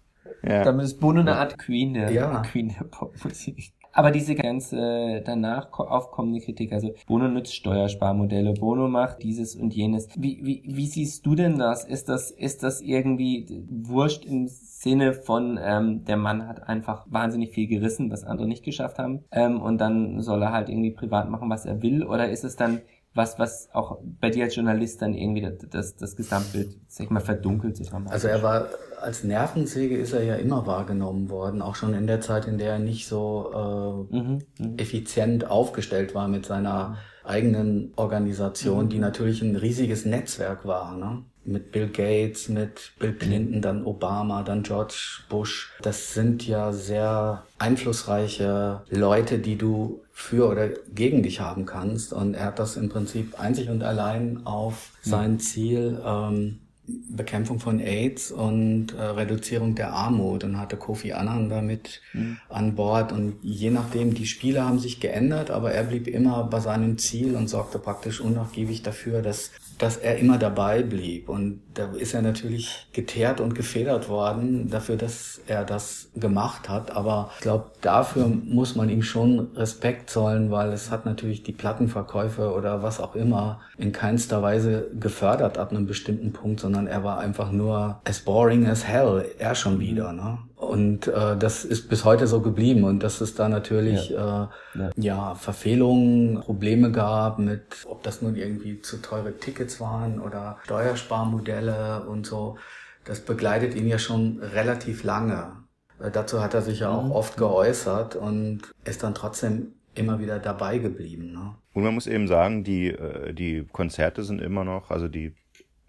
[0.45, 0.63] Ja.
[0.63, 2.41] Damit ist Bono eine Art Queen der, Ja.
[2.41, 3.72] Queen der Popmusik.
[3.95, 9.73] Aber diese ganze danach ko- aufkommende Kritik, also Bono nutzt Steuersparmodelle, Bono macht dieses und
[9.75, 10.07] jenes.
[10.17, 11.85] Wie, wie, wie siehst du denn das?
[11.85, 17.51] Ist das, ist das irgendwie wurscht im Sinne von, ähm, der Mann hat einfach wahnsinnig
[17.53, 21.29] viel gerissen, was andere nicht geschafft haben, ähm, und dann soll er halt irgendwie privat
[21.29, 22.03] machen, was er will?
[22.03, 22.81] Oder ist es dann
[23.13, 27.19] was, was auch bei dir als Journalist dann irgendwie das, das, Gesamtbild, sag ich mal,
[27.19, 28.13] verdunkelt sich dramatisch?
[28.13, 28.69] Also er war
[29.01, 32.73] als Nervensäge ist er ja immer wahrgenommen worden, auch schon in der Zeit, in der
[32.73, 38.89] er nicht so äh, effizient aufgestellt war mit seiner eigenen Organisation, Mhm.
[38.89, 40.95] die natürlich ein riesiges Netzwerk war.
[40.95, 41.23] Ne?
[41.45, 45.71] Mit Bill Gates, mit Bill Clinton, dann Obama, dann George Bush.
[45.81, 52.13] Das sind ja sehr einflussreiche Leute, die du für oder gegen dich haben kannst.
[52.13, 57.79] Und er hat das im Prinzip einzig und allein auf sein Ziel ähm, Bekämpfung von
[57.79, 62.01] AIDS und äh, Reduzierung der Armut und hatte Kofi Annan damit
[62.49, 66.59] an Bord und je nachdem, die Spiele haben sich geändert, aber er blieb immer bei
[66.59, 71.29] seinem Ziel und sorgte praktisch unnachgiebig dafür, dass dass er immer dabei blieb.
[71.29, 76.91] Und da ist er natürlich geteert und gefedert worden dafür, dass er das gemacht hat,
[76.95, 81.51] aber ich glaube, dafür muss man ihm schon Respekt zollen, weil es hat natürlich die
[81.51, 87.03] Plattenverkäufe oder was auch immer in keinster Weise gefördert ab einem bestimmten Punkt, sondern er
[87.03, 90.37] war einfach nur as boring as hell, er schon wieder, ne?
[90.63, 94.49] Und äh, das ist bis heute so geblieben und dass es da natürlich ja.
[94.75, 95.35] Äh, ja.
[95.35, 102.25] Verfehlungen, Probleme gab mit, ob das nun irgendwie zu teure Tickets waren oder Steuersparmodelle und
[102.25, 102.57] so,
[103.05, 105.63] das begleitet ihn ja schon relativ lange.
[105.99, 110.39] Äh, dazu hat er sich ja auch oft geäußert und ist dann trotzdem immer wieder
[110.39, 111.33] dabei geblieben.
[111.33, 111.55] Ne?
[111.73, 115.33] Und man muss eben sagen, die, äh, die Konzerte sind immer noch, also die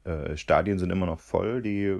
[0.04, 1.98] äh, Stadien sind immer noch voll, die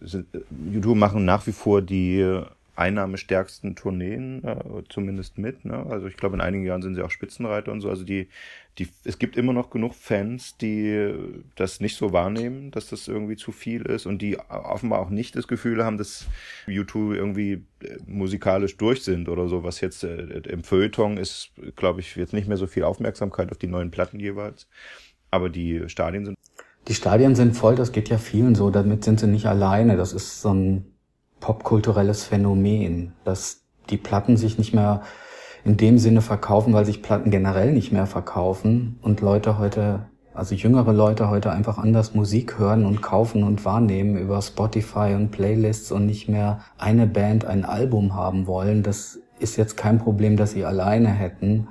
[0.00, 0.26] sind,
[0.72, 2.42] YouTube machen nach wie vor die
[2.76, 5.64] einnahmestärksten Tourneen, äh, zumindest mit.
[5.64, 5.86] Ne?
[5.88, 7.88] Also ich glaube, in einigen Jahren sind sie auch Spitzenreiter und so.
[7.88, 8.28] Also die,
[8.78, 11.14] die, es gibt immer noch genug Fans, die
[11.54, 15.36] das nicht so wahrnehmen, dass das irgendwie zu viel ist und die offenbar auch nicht
[15.36, 16.26] das Gefühl haben, dass
[16.66, 20.16] YouTube irgendwie äh, musikalisch durch sind oder so, was jetzt äh,
[20.48, 24.18] im Feuilleton ist, glaube ich, jetzt nicht mehr so viel Aufmerksamkeit auf die neuen Platten
[24.18, 24.66] jeweils.
[25.30, 26.36] Aber die Stadien sind
[26.88, 29.96] die Stadien sind voll, das geht ja vielen so, damit sind sie nicht alleine.
[29.96, 30.84] Das ist so ein
[31.40, 35.02] popkulturelles Phänomen, dass die Platten sich nicht mehr
[35.64, 40.54] in dem Sinne verkaufen, weil sich Platten generell nicht mehr verkaufen und Leute heute, also
[40.54, 45.90] jüngere Leute heute einfach anders Musik hören und kaufen und wahrnehmen über Spotify und Playlists
[45.90, 48.82] und nicht mehr eine Band ein Album haben wollen.
[48.82, 51.68] Das ist jetzt kein Problem, das sie alleine hätten.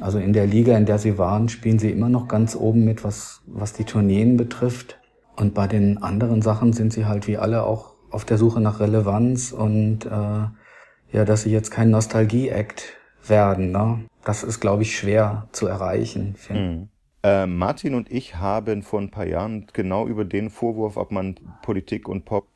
[0.00, 3.04] Also in der Liga, in der sie waren, spielen sie immer noch ganz oben mit,
[3.04, 4.98] was, was die Tourneen betrifft.
[5.36, 8.80] Und bei den anderen Sachen sind sie halt wie alle auch auf der Suche nach
[8.80, 10.08] Relevanz und äh,
[11.12, 12.95] ja, dass sie jetzt kein Nostalgie-Act
[13.28, 13.72] werden.
[13.72, 14.04] Ne?
[14.24, 16.36] Das ist, glaube ich, schwer zu erreichen.
[16.48, 16.88] Mhm.
[17.22, 21.36] Äh, Martin und ich haben vor ein paar Jahren genau über den Vorwurf, ob man
[21.62, 22.46] Politik und Pop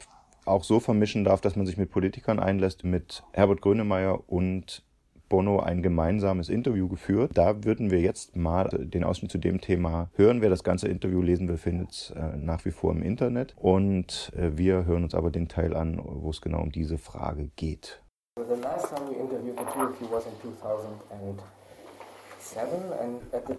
[0.44, 4.84] auch so vermischen darf, dass man sich mit Politikern einlässt, mit Herbert Grönemeyer und
[5.28, 7.30] Bono ein gemeinsames Interview geführt.
[7.34, 10.42] Da würden wir jetzt mal den Ausschnitt zu dem Thema hören.
[10.42, 13.54] Wer das ganze Interview lesen will, findet es äh, nach wie vor im Internet.
[13.56, 17.48] Und äh, wir hören uns aber den Teil an, wo es genau um diese Frage
[17.56, 18.02] geht.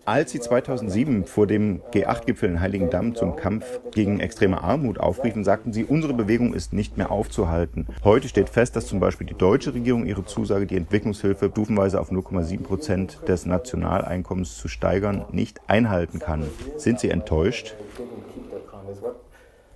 [0.06, 5.72] Als sie 2007 vor dem G8-Gipfel in Heiligendamm zum Kampf gegen extreme Armut aufriefen, sagten
[5.72, 7.88] sie, unsere Bewegung ist nicht mehr aufzuhalten.
[8.04, 12.12] Heute steht fest, dass zum Beispiel die deutsche Regierung ihre Zusage, die Entwicklungshilfe stufenweise auf
[12.12, 16.50] 0,7 Prozent des Nationaleinkommens zu steigern, nicht einhalten kann.
[16.78, 17.76] Sind Sie enttäuscht?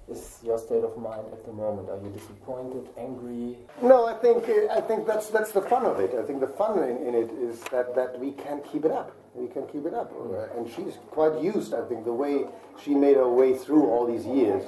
[0.10, 1.90] Is your state of mind at the moment?
[1.90, 3.58] Are you disappointed, angry?
[3.82, 6.12] No, I think I think that's that's the fun of it.
[6.14, 9.12] I think the fun in, in it is that that we can keep it up.
[9.34, 10.12] We can keep it up,
[10.56, 11.74] and she's quite used.
[11.74, 12.46] I think the way
[12.82, 14.64] she made her way through all these years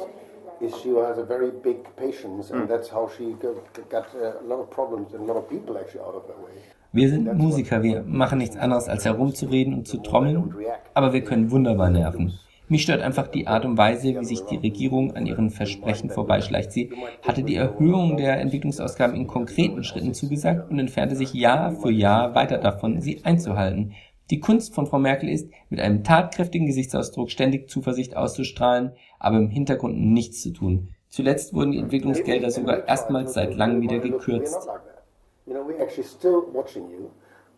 [0.59, 2.67] is she has a very big patience, and Mm.
[2.67, 3.55] that's how she got,
[3.89, 6.35] got uh, a lot of problems and a lot of people actually out of her
[6.45, 6.57] way.
[6.93, 10.53] Wir sind Musiker, wir machen nichts anderes als herumzureden und zu trommeln,
[10.95, 12.33] aber wir können wunderbar nerven.
[12.69, 16.73] Mich stört einfach die Art und Weise, wie sich die Regierung an ihren Versprechen vorbeischleicht.
[16.73, 16.91] Sie
[17.25, 22.35] hatte die Erhöhung der Entwicklungsausgaben in konkreten Schritten zugesagt und entfernte sich Jahr für Jahr
[22.35, 23.93] weiter davon, sie einzuhalten.
[24.31, 29.49] Die Kunst von Frau Merkel ist, mit einem tatkräftigen Gesichtsausdruck ständig Zuversicht auszustrahlen, aber im
[29.49, 30.89] Hintergrund nichts zu tun.
[31.07, 34.67] Zuletzt wurden die Entwicklungsgelder sogar erstmals seit langem wieder gekürzt.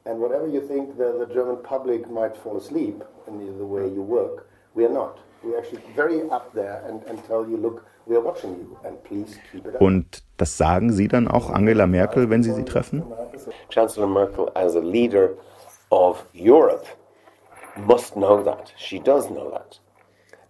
[0.05, 4.01] And whatever you think the, the German public might fall asleep in the way you
[4.01, 5.19] work, we are not.
[5.43, 9.01] We're actually very up there and, and tell you, look, we are watching you, and
[9.03, 9.81] please keep it up.
[9.81, 13.03] Und das sagen Sie dann auch Angela Merkel, wenn Sie sie treffen?
[13.69, 15.35] Chancellor Merkel, as a leader
[15.91, 16.85] of Europe,
[17.77, 18.73] must know that.
[18.77, 19.79] She does know that.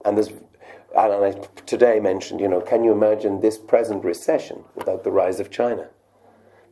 [0.05, 0.29] And there's,
[0.95, 1.33] and I
[1.65, 5.89] today mentioned, you know, can you imagine this present recession without the rise of China?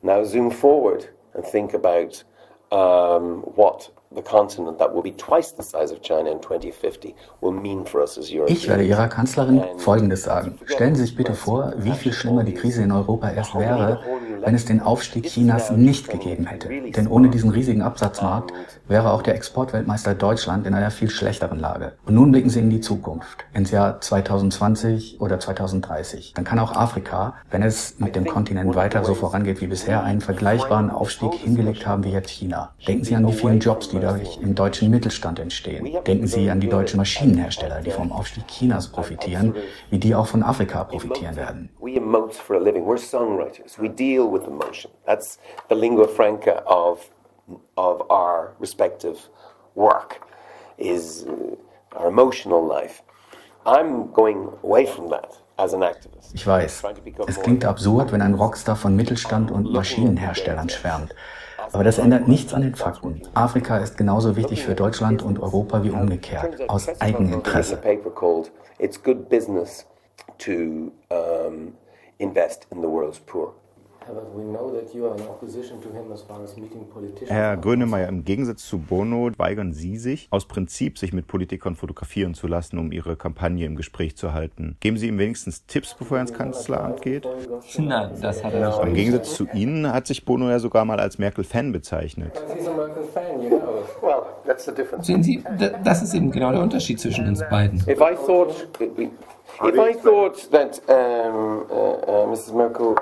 [0.02, 2.24] Now zoom forward and think about
[2.72, 7.52] um, what the continent that will be twice the size of China in 2050 will
[7.52, 8.60] mean for us as Europeans.
[8.60, 10.58] Ich werde Ihrer Kanzlerin Folgendes sagen.
[10.66, 14.00] Stellen Sie sich bitte vor, wie viel schlimmer die Krise in Europa erst wäre,
[14.42, 16.70] wenn es den Aufstieg Chinas nicht gegeben hätte.
[16.70, 18.54] Denn ohne diesen riesigen Absatzmarkt
[18.88, 21.94] wäre auch der Exportweltmeister Deutschland in einer viel schlechteren Lage.
[22.06, 26.34] Und nun blicken Sie in die Zukunft, ins Jahr 2020 oder 2030.
[26.34, 30.22] Dann kann auch Afrika, wenn es mit dem Kontinent weiter so vorangeht wie bisher, einen
[30.22, 32.74] vergleichbaren Aufstieg hingelegt haben wie jetzt China.
[32.88, 35.98] Denken Sie an die vielen Jobs, die dadurch im deutschen Mittelstand entstehen.
[36.06, 39.56] Denken Sie an die deutschen Maschinenhersteller, die vom Aufstieg Chinas profitieren,
[39.90, 41.70] wie die auch von Afrika profitieren werden.
[41.80, 42.86] We emote for a living.
[42.86, 43.80] We're songwriters.
[43.80, 44.92] We deal with emotion.
[45.06, 45.40] That's
[45.70, 47.12] the lingua franca of
[47.76, 49.18] of our respective
[49.76, 50.22] work.
[50.78, 53.02] Is uh, our emotional life.
[53.66, 56.34] I'm going away from that as an activist.
[56.34, 56.84] Ich weiß,
[57.28, 61.14] es klingt absurd, wenn ein Rockstar von Mittelstand und Maschinenherstellern schwärmt.
[61.72, 63.22] Aber das ändert nichts an den Fakten.
[63.34, 67.80] Afrika ist genauso wichtig für Deutschland und Europa wie umgekehrt, aus Eigeninteresse.
[68.80, 69.86] It's good business
[70.40, 70.92] to
[72.20, 73.54] invest in the world's poor.
[77.28, 82.34] Herr Grönemeyer, im Gegensatz zu Bono weigern Sie sich, aus Prinzip sich mit Politikern fotografieren
[82.34, 84.78] zu lassen, um Ihre Kampagne im Gespräch zu halten.
[84.80, 87.28] Geben Sie ihm wenigstens Tipps, bevor er ins Kanzleramt geht?
[87.78, 88.84] Nein, das hat er nicht.
[88.84, 92.32] Im Gegensatz zu Ihnen hat sich Bono ja sogar mal als Merkel-Fan bezeichnet.
[95.02, 95.44] Sehen Sie,
[95.84, 97.80] das ist eben genau der Unterschied zwischen uns beiden.
[97.82, 102.54] If I thought, if I thought that um, uh, uh, Mrs.
[102.54, 102.96] Merkel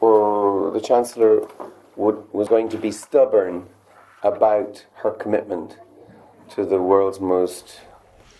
[0.00, 1.46] the Chancellor
[1.96, 3.66] would, was going to be stubborn
[4.22, 5.76] about her commitment
[6.50, 7.80] to the world's most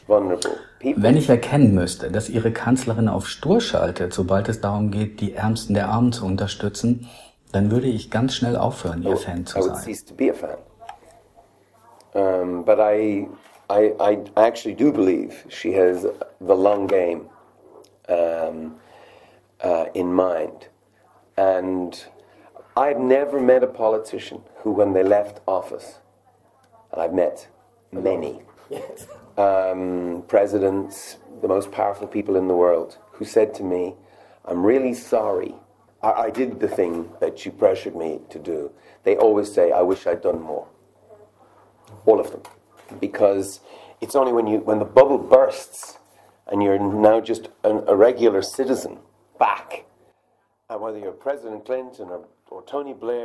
[0.07, 1.03] vulnerable people.
[1.03, 5.35] Wenn ich erkennen müsste, dass Ihre Kanzlerin auf Stur schaltet, sobald es darum geht, die
[5.35, 7.09] Ärmsten der Armen zu unterstützen,
[7.53, 9.85] dann würde ich ganz schnell aufhören, Ihr Fan zu I would sein.
[9.85, 10.57] cease to be a fan.
[12.13, 13.29] Um, but I,
[13.71, 16.03] I, I actually do believe she has
[16.41, 17.27] the long game
[18.09, 18.75] um,
[19.63, 20.70] uh, in mind.
[21.37, 22.05] And
[22.77, 25.99] I've never met a politician who, when they left office,
[26.93, 27.49] and I've met
[27.93, 28.43] many
[29.37, 33.95] um, presidents, the most powerful people in the world, who said to me,
[34.45, 35.55] I'm really sorry.
[36.03, 38.71] I, I did the thing that you pressured me to do.
[39.05, 40.67] They always say, I wish I'd done more.
[42.07, 42.43] All of them.
[43.01, 43.61] Because
[44.01, 45.99] it's only when, you, when the bubble bursts
[46.47, 48.99] and you're now just an, a regular citizen
[49.39, 49.85] back,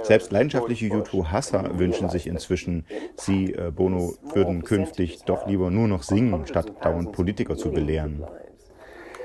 [0.03, 2.85] Selbst leidenschaftliche Bush, YouTube-Hasser wünschen sich inzwischen,
[3.15, 8.25] Sie, äh, Bono, würden künftig doch lieber nur noch singen, statt dauernd Politiker zu belehren.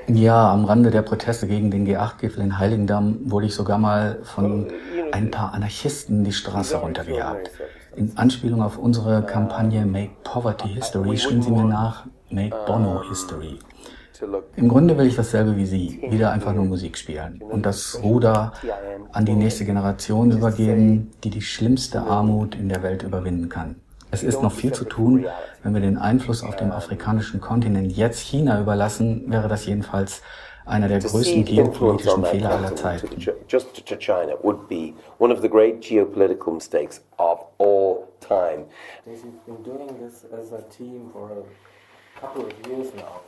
[0.06, 4.68] Ja, am Rande der Proteste gegen den G8-Gipfel in Heiligendamm wurde ich sogar mal von
[5.12, 7.50] ein paar Anarchisten die Straße runtergejagt.
[7.96, 13.58] In Anspielung auf unsere Kampagne Make Poverty History schrien sie mir nach Make Bono History.
[14.56, 18.52] Im Grunde will ich dasselbe wie Sie, wieder einfach nur Musik spielen und das Ruder
[19.12, 23.76] an die nächste Generation übergeben, die die schlimmste Armut in der Welt überwinden kann.
[24.10, 25.26] Es ist noch viel zu tun.
[25.62, 30.22] Wenn wir den Einfluss auf dem afrikanischen Kontinent jetzt China überlassen, wäre das jedenfalls
[30.66, 33.08] einer der größten geopolitischen Fehler aller Zeiten.
[33.08, 38.08] to Ch- just to China would be one of the great geopolitical mistakes of all
[38.20, 38.66] time.
[39.06, 43.20] You've been doing this as a team for a couple of years now.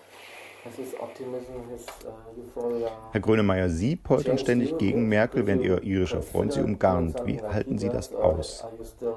[3.12, 7.26] Herr Grönemeyer, Sie poltern ständig gegen Merkel, während Ihr irischer Freund Sie umgarnt.
[7.26, 8.62] Wie halten Sie das aus?
[8.62, 9.16] Are you still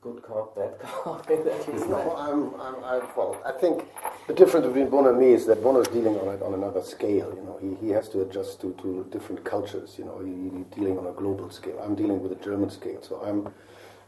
[0.00, 1.90] good cop, bad cop in that respect?
[1.90, 3.84] No, I'm, I'm, I, well, I think
[4.26, 6.82] the difference between Bono and me is that Bono is dealing on it on another
[6.82, 7.30] scale.
[7.34, 9.96] You know, he, he has to adjust to, to different cultures.
[9.98, 11.78] You know, he, he's dealing on a global scale.
[11.84, 13.52] I'm dealing with a German scale, so I'm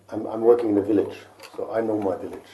[0.09, 1.17] I'm, I'm working in a village,
[1.57, 2.49] so I know my village.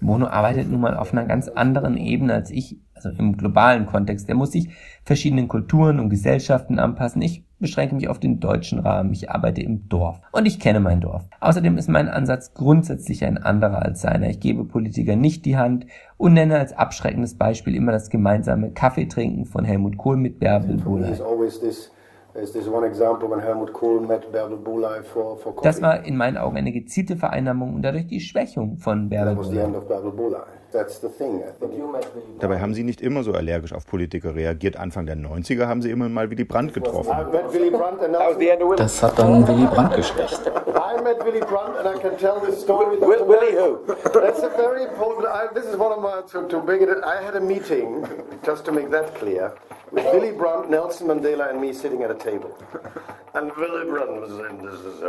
[0.00, 4.28] Bono arbeitet nun mal auf einer ganz anderen Ebene als ich, also im globalen Kontext.
[4.28, 4.70] Er muss sich
[5.04, 7.20] verschiedenen Kulturen und Gesellschaften anpassen.
[7.22, 9.12] Ich beschränke mich auf den deutschen Rahmen.
[9.12, 11.28] Ich arbeite im Dorf und ich kenne mein Dorf.
[11.40, 14.30] Außerdem ist mein Ansatz grundsätzlich ein anderer als seiner.
[14.30, 19.44] Ich gebe Politiker nicht die Hand und nenne als abschreckendes Beispiel immer das gemeinsame Kaffeetrinken
[19.44, 21.14] von Helmut Kohl mit Bärbel Bohley.
[25.62, 29.36] Das war in meinen Augen eine gezielte Vereinnahmung und dadurch die Schwächung von Bärbel
[30.02, 30.59] the Bohley.
[30.74, 31.00] End of Bärbel Boulay.
[31.00, 31.42] That's the thing.
[31.42, 32.40] I think.
[32.40, 34.76] Dabei haben sie nicht immer so allergisch auf Politiker reagiert.
[34.76, 37.10] Anfang der 90er haben sie immer mal Willy Brandt getroffen.
[38.76, 40.40] Das hat dann Willy Brandt geschwächt.
[40.46, 43.00] I met Willy Brandt and I can tell this story.
[43.00, 43.84] Will, Willy who?
[44.12, 45.26] That's a very important.
[45.28, 46.88] I, this is one of my to, to bring it.
[47.04, 48.06] I had a meeting
[48.44, 49.52] just to make that clear
[49.92, 52.56] with Willy Brandt, Nelson Mandela, and me sitting at a table.
[53.34, 55.02] And Willy Brandt was in this is.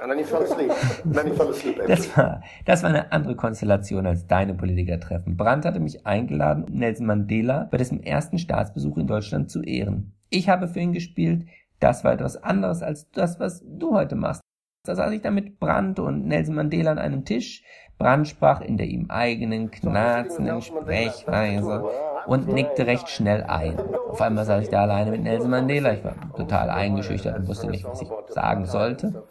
[0.00, 0.72] And then he fell asleep.
[1.04, 1.80] then he fell asleep.
[1.86, 5.36] Das war, das war eine andere Konstellation als deine Politikertreffen.
[5.36, 10.12] Brandt hatte mich eingeladen, um Nelson Mandela bei dessen ersten Staatsbesuch in Deutschland zu ehren.
[10.30, 11.46] Ich habe für ihn gespielt.
[11.80, 14.42] Das war etwas anderes als das, was du heute machst.
[14.86, 17.62] Da saß ich dann mit Brandt und Nelson Mandela an einem Tisch.
[17.98, 21.84] Brandt sprach in der ihm eigenen, knarzenden Sprechweise
[22.26, 23.78] und nickte recht schnell ein.
[24.08, 25.92] Auf einmal saß ich da alleine mit Nelson Mandela.
[25.92, 29.22] Ich war total eingeschüchtert und wusste nicht, was ich sagen sollte.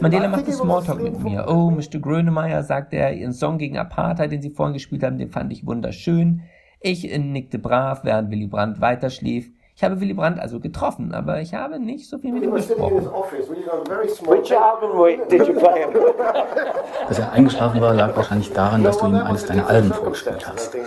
[0.00, 1.46] Mandela machte he was Smalltalk asleep mit mir.
[1.48, 2.00] Oh, Mr.
[2.00, 5.64] Grönemeyer, sagte er, Ihren Song gegen Apartheid, den Sie vorhin gespielt haben, den fand ich
[5.66, 6.42] wunderschön.
[6.80, 9.52] Ich nickte brav, während Willy Brandt weiterschlief.
[9.76, 13.08] Ich habe Willy Brandt also getroffen, aber ich habe nicht so viel mit ihm gesprochen.
[13.08, 13.50] office.
[13.50, 14.38] We got a very small.
[14.38, 15.92] Which album did you play him?
[17.08, 20.74] Dass er eingeschlafen war, lag wahrscheinlich daran, dass du ihm eines deiner Alben vorgespielt hast.
[20.74, 20.78] Uh,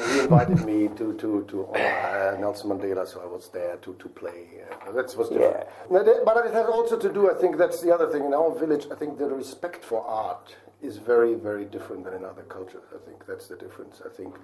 [2.40, 4.48] Nelson Mandela, so I was there to to play.
[4.88, 5.66] Uh, that was different.
[5.90, 7.30] That- but it has also to do.
[7.30, 8.88] I think that's the other thing in our village.
[8.92, 12.84] I think the respect for art is very very different than in other cultures.
[12.94, 14.02] I think that's the difference.
[14.06, 14.36] I think.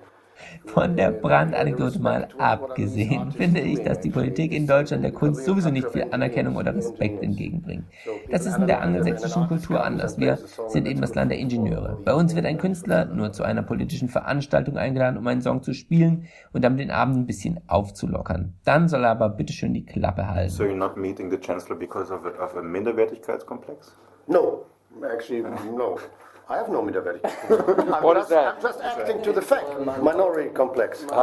[0.65, 5.69] Von der Brandt-Anekdote mal abgesehen, finde ich, dass die Politik in Deutschland der Kunst sowieso
[5.69, 7.85] nicht viel Anerkennung oder Respekt entgegenbringt.
[8.31, 10.17] Das ist in der angelsächsischen Kultur anders.
[10.17, 11.99] Wir sind eben das Land der Ingenieure.
[12.03, 15.73] Bei uns wird ein Künstler nur zu einer politischen Veranstaltung eingeladen, um einen Song zu
[15.73, 18.53] spielen und damit den Abend ein bisschen aufzulockern.
[18.63, 20.49] Dann soll er aber bitteschön die Klappe halten.
[20.49, 23.93] So you're not meeting the Chancellor because of a, of a Minderwertigkeitskomplex?
[24.25, 24.65] No,
[25.11, 25.99] actually, no.
[26.53, 27.33] I have no Minderwertigkeit.
[27.49, 28.55] I'm, What just, is that?
[28.57, 29.65] I'm just acting to the fact.
[30.03, 31.03] Minority complex.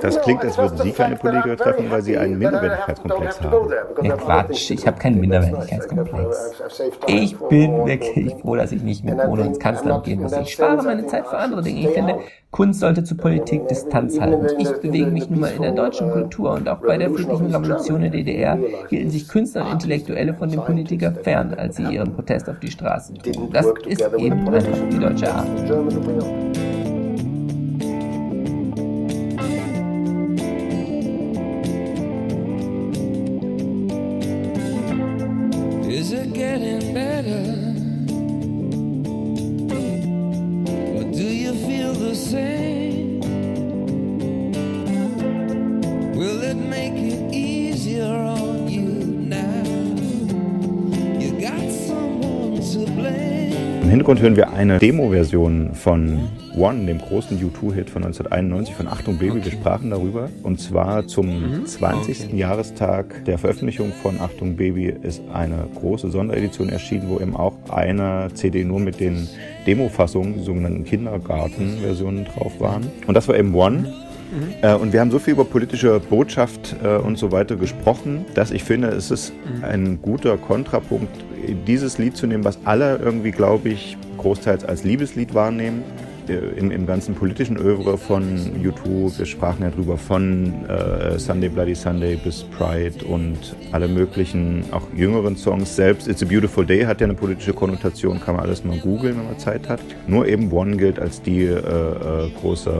[0.00, 3.70] Das klingt, als würden Sie keine Politiker treffen, weil Sie einen Minderwertigkeitskomplex haben.
[4.02, 6.52] Ja, Quatsch, ich habe keinen Minderwertigkeitskomplex.
[7.06, 10.32] Ich bin wirklich froh, dass ich nicht mit Bono ins Kanzleramt gehen muss.
[10.32, 11.88] Ich spare meine Zeit für andere Dinge.
[11.88, 12.20] Ich finde,
[12.54, 14.46] Kunst sollte zu Politik Distanz halten.
[14.60, 18.02] Ich bewege mich nun mal in der deutschen Kultur und auch bei der friedlichen Revolution
[18.02, 22.14] in der DDR hielten sich Künstler und Intellektuelle von den Politikern fern, als sie ihren
[22.14, 23.50] Protest auf die Straße trugen.
[23.52, 25.48] Das ist eben einfach die deutsche Art.
[25.56, 26.73] Is
[54.36, 59.44] hören wir eine Demo-Version von One, dem großen U2-Hit von 1991 von Achtung Baby.
[59.44, 60.28] Wir sprachen darüber.
[60.42, 62.32] Und zwar zum 20.
[62.32, 68.28] Jahrestag der Veröffentlichung von Achtung Baby ist eine große Sonderedition erschienen, wo eben auch eine
[68.34, 69.28] CD nur mit den
[69.66, 72.86] Demo-Fassungen, die sogenannten Kindergarten-Versionen drauf waren.
[73.06, 73.92] Und das war eben One.
[74.62, 78.50] Äh, Und wir haben so viel über politische Botschaft äh, und so weiter gesprochen, dass
[78.50, 79.32] ich finde, es ist
[79.62, 81.12] ein guter Kontrapunkt,
[81.66, 85.82] dieses Lied zu nehmen, was alle irgendwie, glaube ich, großteils als Liebeslied wahrnehmen.
[86.56, 88.22] Im, Im ganzen politischen Övre von
[88.62, 94.64] U2, wir sprachen ja drüber, von äh, Sunday Bloody Sunday bis Pride und alle möglichen,
[94.70, 95.76] auch jüngeren Songs.
[95.76, 99.18] Selbst It's a Beautiful Day hat ja eine politische Konnotation, kann man alles mal googeln,
[99.18, 99.80] wenn man Zeit hat.
[100.06, 102.72] Nur eben One gilt als die äh, äh, große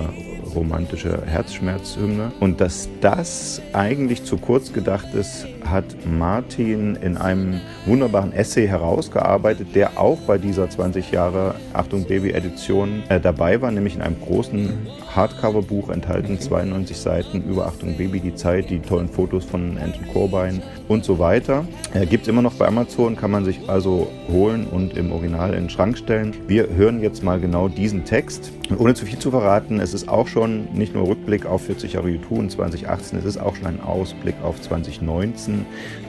[0.55, 2.33] romantische Herzschmerzhymne.
[2.41, 9.69] Und dass das eigentlich zu kurz gedacht ist, hat Martin in einem wunderbaren Essay herausgearbeitet,
[9.75, 14.21] der auch bei dieser 20 Jahre Achtung Baby Edition äh, dabei war, nämlich in einem
[14.21, 14.71] großen
[15.15, 20.63] Hardcover-Buch enthalten, 92 Seiten über Achtung Baby, die Zeit, die tollen Fotos von Anton Corbijn
[20.89, 21.65] und so weiter.
[21.93, 25.55] Äh, Gibt es immer noch bei Amazon, kann man sich also holen und im Original
[25.55, 26.35] in den Schrank stellen.
[26.47, 28.53] Wir hören jetzt mal genau diesen Text.
[28.71, 31.93] Und ohne zu viel zu verraten, es ist auch schon nicht nur Rückblick auf 40
[31.95, 35.54] Jahre U2 in 2018, es ist auch schon ein Ausblick auf 2019.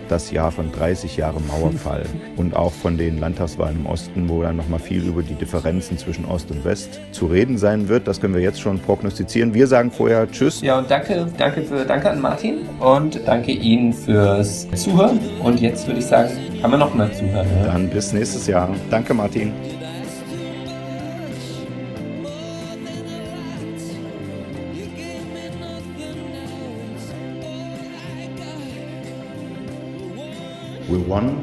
[0.10, 4.56] das Jahr von 30 Jahren Mauerfall und auch von den Landtagswahlen im Osten, wo dann
[4.56, 8.08] nochmal viel über die Differenzen zwischen Ost und West zu reden sein wird.
[8.08, 9.54] Das können wir jetzt schon prognostizieren.
[9.54, 10.62] Wir sagen vorher Tschüss.
[10.62, 15.20] Ja, und danke, danke, für, danke an Martin und danke Ihnen fürs Zuhören.
[15.44, 16.30] Und jetzt würde ich sagen,
[16.62, 17.48] kann man noch mal zuhören.
[17.60, 17.66] Ja?
[17.66, 18.70] Dann bis nächstes Jahr.
[18.90, 19.54] Danke, Martin.
[31.08, 31.36] Won,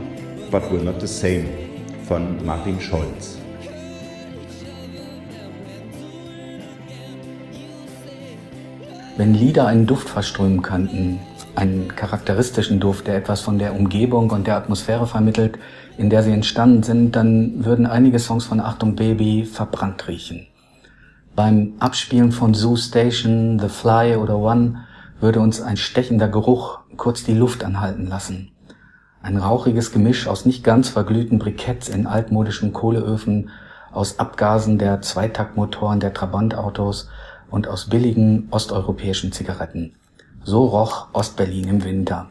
[0.51, 1.47] but we're not the same
[2.09, 3.39] von Martin Scholz.
[9.17, 11.21] Wenn Lieder einen Duft verströmen könnten,
[11.55, 15.59] einen charakteristischen Duft, der etwas von der Umgebung und der Atmosphäre vermittelt,
[15.97, 20.47] in der sie entstanden sind, dann würden einige Songs von Achtung Baby verbrannt riechen.
[21.37, 24.87] Beim Abspielen von Zoo Station, The Fly oder One
[25.21, 28.52] würde uns ein stechender Geruch kurz die Luft anhalten lassen.
[29.23, 33.51] Ein rauchiges Gemisch aus nicht ganz verglühten Briketts in altmodischen Kohleöfen,
[33.93, 37.09] aus Abgasen der Zweitaktmotoren der Trabantautos
[37.51, 39.95] und aus billigen osteuropäischen Zigaretten.
[40.43, 42.31] So roch Ostberlin im Winter.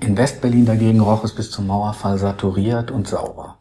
[0.00, 3.56] In Westberlin dagegen roch es bis zum Mauerfall saturiert und sauber.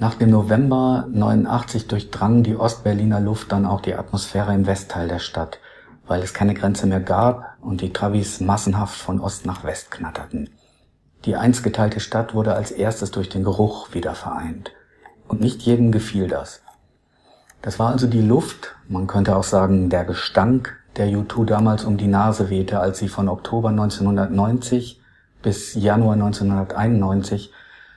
[0.00, 5.18] Nach dem November 89 durchdrang die Ostberliner Luft dann auch die Atmosphäre im Westteil der
[5.18, 5.60] Stadt,
[6.06, 10.48] weil es keine Grenze mehr gab und die Travis massenhaft von Ost nach West knatterten.
[11.24, 14.72] Die einst geteilte Stadt wurde als erstes durch den Geruch wieder vereint.
[15.28, 16.62] Und nicht jedem gefiel das.
[17.62, 21.98] Das war also die Luft, man könnte auch sagen der Gestank, der U2 damals um
[21.98, 25.00] die Nase wehte, als sie von Oktober 1990
[25.42, 27.52] bis Januar 1991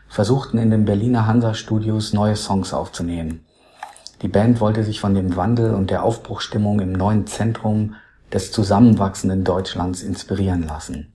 [0.09, 3.45] versuchten in den Berliner Hansa-Studios neue Songs aufzunehmen.
[4.21, 7.95] Die Band wollte sich von dem Wandel und der Aufbruchstimmung im neuen Zentrum
[8.31, 11.12] des zusammenwachsenden Deutschlands inspirieren lassen.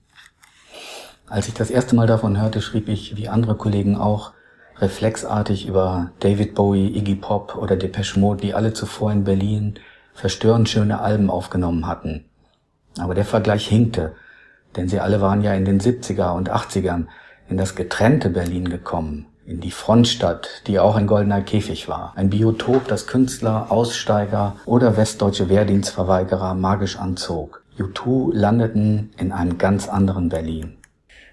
[1.29, 4.31] Als ich das erste Mal davon hörte, schrieb ich, wie andere Kollegen auch,
[4.77, 9.75] reflexartig über David Bowie, Iggy Pop oder Depeche Mode, die alle zuvor in Berlin
[10.13, 12.25] verstörend schöne Alben aufgenommen hatten.
[12.97, 14.13] Aber der Vergleich hinkte,
[14.75, 17.05] denn sie alle waren ja in den 70er und 80ern
[17.47, 22.13] in das getrennte Berlin gekommen, in die Frontstadt, die auch ein goldener Käfig war.
[22.15, 27.63] Ein Biotop, das Künstler, Aussteiger oder westdeutsche Wehrdienstverweigerer magisch anzog.
[27.77, 30.78] U2 landeten in einem ganz anderen Berlin.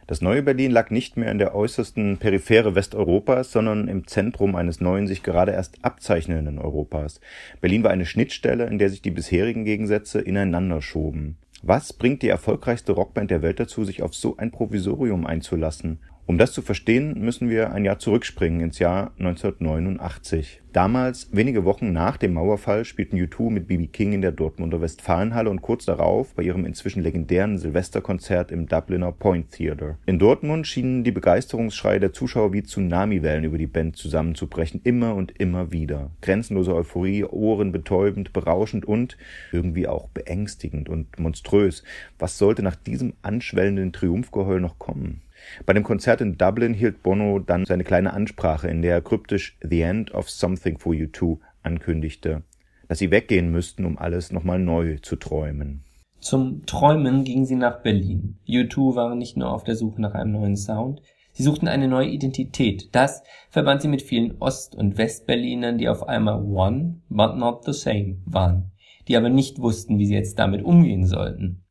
[0.07, 4.81] Das neue Berlin lag nicht mehr in der äußersten Periphere Westeuropas, sondern im Zentrum eines
[4.81, 7.21] neuen, sich gerade erst abzeichnenden Europas.
[7.61, 11.39] Berlin war eine Schnittstelle, in der sich die bisherigen Gegensätze ineinander schoben.
[11.63, 15.99] Was bringt die erfolgreichste Rockband der Welt dazu, sich auf so ein Provisorium einzulassen?
[16.29, 20.61] Um das zu verstehen, müssen wir ein Jahr zurückspringen ins Jahr 1989.
[20.72, 23.87] Damals, wenige Wochen nach dem Mauerfall, spielten U2 mit B.B.
[23.87, 29.12] King in der Dortmunder Westfalenhalle und kurz darauf bei ihrem inzwischen legendären Silvesterkonzert im Dubliner
[29.12, 29.99] Point Theatre.
[30.05, 35.41] In Dortmund schienen die Begeisterungsschreie der Zuschauer wie Tsunamiwellen über die Band zusammenzubrechen, immer und
[35.41, 36.11] immer wieder.
[36.22, 39.16] Grenzenlose Euphorie, ohrenbetäubend, berauschend und
[39.53, 41.85] irgendwie auch beängstigend und monströs.
[42.18, 45.22] Was sollte nach diesem anschwellenden Triumphgeheul noch kommen?
[45.65, 49.59] Bei dem Konzert in Dublin hielt Bono dann seine kleine Ansprache, in der er kryptisch
[49.63, 52.43] The End of Something for You Too ankündigte,
[52.89, 55.85] dass sie weggehen müssten, um alles nochmal neu zu träumen.
[56.21, 58.39] Zum Träumen gingen sie nach Berlin.
[58.49, 62.09] U2 waren nicht nur auf der Suche nach einem neuen Sound, sie suchten eine neue
[62.09, 62.89] Identität.
[62.93, 67.73] Das verband sie mit vielen Ost- und Westberlinern, die auf einmal one, but not the
[67.73, 68.73] same waren,
[69.07, 71.63] die aber nicht wussten, wie sie jetzt damit umgehen sollten.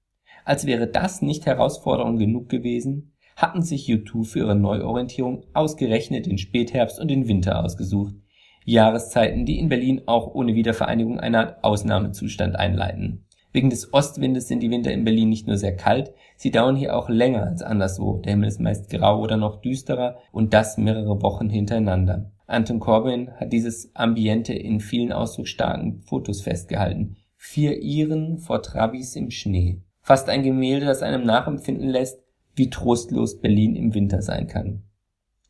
[0.46, 6.38] Als wäre das nicht Herausforderung genug gewesen, hatten sich U2 für ihre Neuorientierung ausgerechnet den
[6.38, 8.16] Spätherbst und den Winter ausgesucht.
[8.64, 13.26] Jahreszeiten, die in Berlin auch ohne Wiedervereinigung eine Art Ausnahmezustand einleiten.
[13.52, 16.98] Wegen des Ostwindes sind die Winter in Berlin nicht nur sehr kalt, sie dauern hier
[16.98, 18.18] auch länger als anderswo.
[18.18, 22.32] Der Himmel ist meist grau oder noch düsterer und das mehrere Wochen hintereinander.
[22.48, 27.16] Anton Corbin hat dieses Ambiente in vielen ausdrucksstarken Fotos festgehalten.
[27.38, 29.82] Vier Iren vor Trabis im Schnee.
[30.02, 32.25] Fast ein Gemälde, das einem nachempfinden lässt,
[32.56, 34.84] wie trostlos Berlin im Winter sein kann.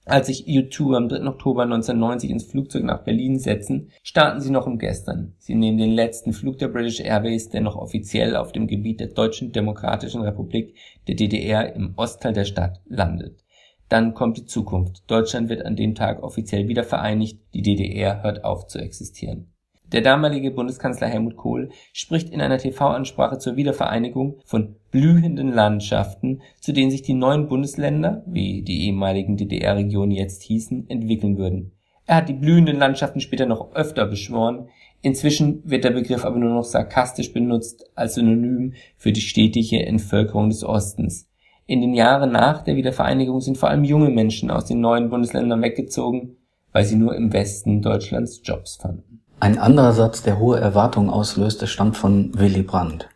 [0.08, 1.26] Als sich U2 am 3.
[1.26, 5.34] Oktober 1990 ins Flugzeug nach Berlin setzen, starten sie noch im Gestern.
[5.40, 9.08] Sie nehmen den letzten Flug der British Airways, der noch offiziell auf dem Gebiet der
[9.08, 10.76] Deutschen Demokratischen Republik,
[11.08, 13.44] der DDR, im Ostteil der Stadt landet.
[13.90, 15.10] Dann kommt die Zukunft.
[15.10, 19.55] Deutschland wird an dem Tag offiziell wieder vereinigt, die DDR hört auf zu existieren.
[19.92, 26.74] Der damalige Bundeskanzler Helmut Kohl spricht in einer TV-Ansprache zur Wiedervereinigung von blühenden Landschaften, zu
[26.74, 31.72] denen sich die neuen Bundesländer, wie die ehemaligen DDR-Regionen jetzt hießen, entwickeln würden.
[32.08, 34.70] Er hat die blühenden Landschaften später noch öfter beschworen.
[35.02, 40.50] Inzwischen wird der Begriff aber nur noch sarkastisch benutzt als Synonym für die stetige Entvölkerung
[40.50, 41.28] des Ostens.
[41.68, 45.62] In den Jahren nach der Wiedervereinigung sind vor allem junge Menschen aus den neuen Bundesländern
[45.64, 46.38] weggezogen,
[46.72, 49.25] weil sie nur im Westen Deutschlands Jobs fanden.
[49.40, 53.10] Ein anderer Satz, der hohe Erwartungen auslöste, stammt von Willy Brandt.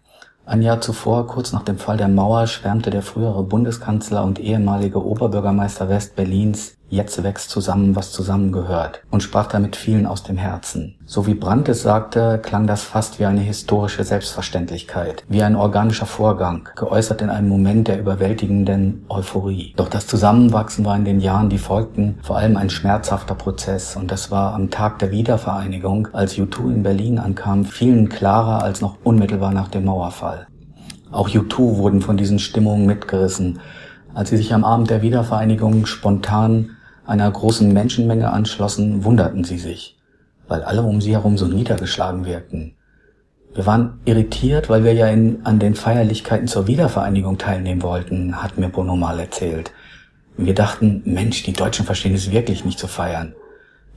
[0.45, 5.05] Ein Jahr zuvor, kurz nach dem Fall der Mauer, schwärmte der frühere Bundeskanzler und ehemalige
[5.05, 10.95] Oberbürgermeister West-Berlins Jetzt wächst zusammen, was zusammengehört und sprach damit vielen aus dem Herzen.
[11.05, 16.07] So wie Brandt es sagte, klang das fast wie eine historische Selbstverständlichkeit, wie ein organischer
[16.07, 19.73] Vorgang, geäußert in einem Moment der überwältigenden Euphorie.
[19.75, 24.09] Doch das Zusammenwachsen war in den Jahren, die folgten, vor allem ein schmerzhafter Prozess und
[24.09, 28.97] das war am Tag der Wiedervereinigung, als U2 in Berlin ankam, vielen klarer als noch
[29.03, 30.47] unmittelbar nach dem Mauerfall.
[31.11, 33.59] Auch U2 wurden von diesen Stimmungen mitgerissen,
[34.15, 36.71] als sie sich am Abend der Wiedervereinigung spontan
[37.09, 39.97] einer großen Menschenmenge anschlossen, wunderten sie sich,
[40.47, 42.75] weil alle um sie herum so niedergeschlagen wirkten.
[43.53, 48.59] Wir waren irritiert, weil wir ja in, an den Feierlichkeiten zur Wiedervereinigung teilnehmen wollten, hat
[48.59, 49.71] mir Bono mal erzählt.
[50.37, 53.33] Wir dachten, Mensch, die Deutschen verstehen es wirklich nicht zu feiern.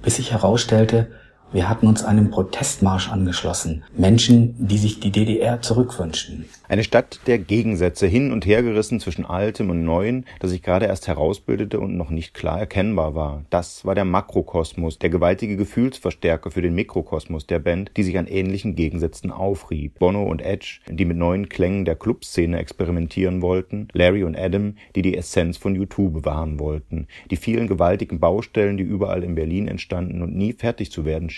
[0.00, 1.08] Bis sich herausstellte,
[1.52, 3.84] wir hatten uns einem Protestmarsch angeschlossen.
[3.96, 6.46] Menschen, die sich die DDR zurückwünschten.
[6.68, 10.86] Eine Stadt der Gegensätze, hin und her gerissen zwischen Altem und Neuen, das sich gerade
[10.86, 13.44] erst herausbildete und noch nicht klar erkennbar war.
[13.50, 18.26] Das war der Makrokosmos, der gewaltige Gefühlsverstärker für den Mikrokosmos der Band, die sich an
[18.26, 19.98] ähnlichen Gegensätzen aufrieb.
[19.98, 25.02] Bono und Edge, die mit neuen Klängen der Clubszene experimentieren wollten, Larry und Adam, die
[25.02, 27.06] die Essenz von U2 bewahren wollten.
[27.30, 31.28] Die vielen gewaltigen Baustellen, die überall in Berlin entstanden und nie fertig zu werden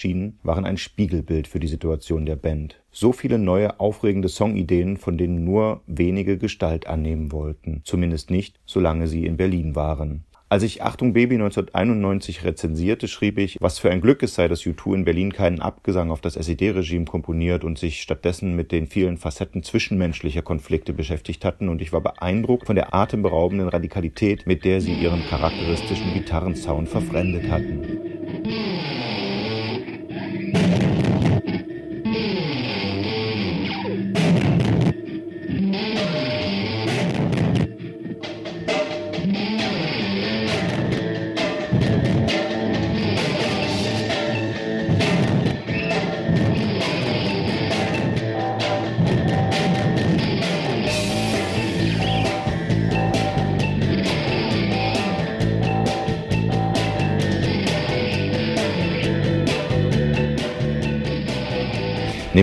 [0.43, 2.81] waren ein Spiegelbild für die Situation der Band.
[2.91, 7.81] So viele neue, aufregende Songideen, von denen nur wenige Gestalt annehmen wollten.
[7.85, 10.25] Zumindest nicht, solange sie in Berlin waren.
[10.51, 14.63] Als ich Achtung Baby 1991 rezensierte, schrieb ich, was für ein Glück es sei, dass
[14.63, 19.17] U2 in Berlin keinen Abgesang auf das SED-Regime komponiert und sich stattdessen mit den vielen
[19.17, 24.81] Facetten zwischenmenschlicher Konflikte beschäftigt hatten und ich war beeindruckt von der atemberaubenden Radikalität, mit der
[24.81, 27.83] sie ihren charakteristischen Gitarrensound verfremdet hatten.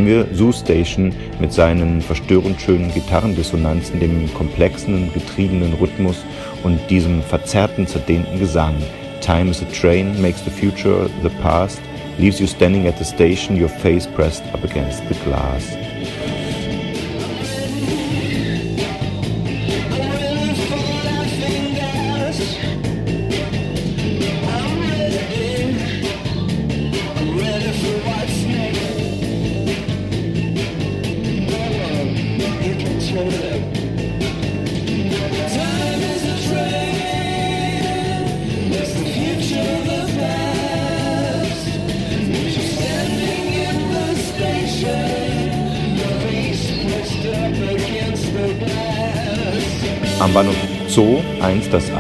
[0.02, 6.26] Nehmen wir Zoo Station mit seinen verstörend schönen Gitarrendissonanzen, dem komplexen, getriebenen Rhythmus
[6.64, 8.74] und diesem verzerrten, zerdehnten Gesang.
[9.22, 11.80] Time is a train, makes the future the past,
[12.18, 15.91] leaves you standing at the station, your face pressed up against the glass.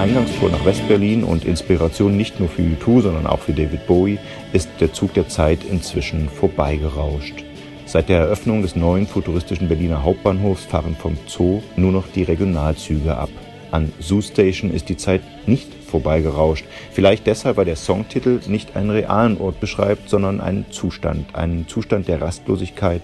[0.01, 4.17] Eingangstor nach Westberlin und Inspiration nicht nur für U2, sondern auch für David Bowie,
[4.51, 7.43] ist der Zug der Zeit inzwischen vorbeigerauscht.
[7.85, 13.15] Seit der Eröffnung des neuen futuristischen Berliner Hauptbahnhofs fahren vom Zoo nur noch die Regionalzüge
[13.15, 13.29] ab.
[13.69, 16.65] An Zoo Station ist die Zeit nicht vorbeigerauscht.
[16.91, 22.07] Vielleicht deshalb, weil der Songtitel nicht einen realen Ort beschreibt, sondern einen Zustand, einen Zustand
[22.07, 23.03] der Rastlosigkeit,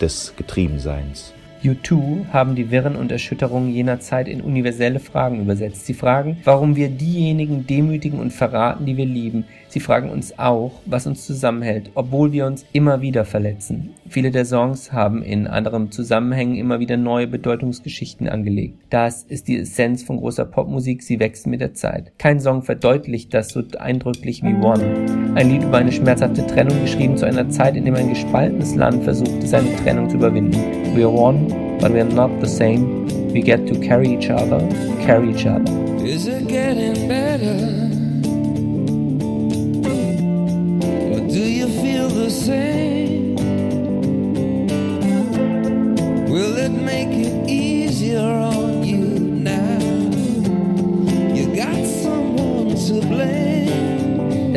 [0.00, 1.34] des Getriebenseins.
[1.62, 5.86] U2 haben die Wirren und Erschütterungen jener Zeit in universelle Fragen übersetzt.
[5.86, 9.44] Sie fragen, warum wir diejenigen demütigen und verraten, die wir lieben.
[9.72, 13.94] Sie fragen uns auch, was uns zusammenhält, obwohl wir uns immer wieder verletzen.
[14.06, 18.76] Viele der Songs haben in anderen Zusammenhängen immer wieder neue Bedeutungsgeschichten angelegt.
[18.90, 22.12] Das ist die Essenz von großer Popmusik, sie wächst mit der Zeit.
[22.18, 25.32] Kein Song verdeutlicht das so eindrücklich wie One.
[25.36, 29.04] Ein Lied über eine schmerzhafte Trennung, geschrieben zu einer Zeit, in der ein gespaltenes Land
[29.04, 30.94] versuchte, seine Trennung zu überwinden.
[30.94, 31.46] We are one,
[31.80, 33.06] but we are not the same.
[33.32, 34.68] We get to carry each other,
[35.06, 35.64] carry each other.
[36.04, 37.71] Is it getting better?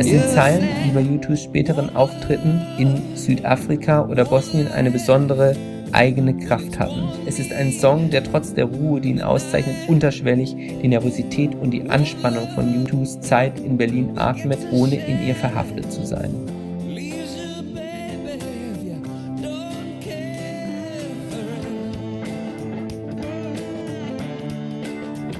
[0.06, 5.56] Es sind Zeilen, die bei U2s späteren Auftritten in Südafrika oder Bosnien eine besondere
[5.90, 7.08] eigene Kraft hatten.
[7.26, 11.72] Es ist ein Song, der trotz der Ruhe, die ihn auszeichnet, unterschwellig die Nervosität und
[11.72, 16.30] die Anspannung von U2s Zeit in Berlin atmet, ohne in ihr verhaftet zu sein.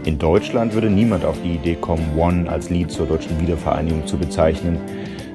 [0.06, 4.16] In Deutschland würde niemand auf die Idee kommen, One als Lied zur deutschen Wiedervereinigung zu
[4.16, 4.78] bezeichnen.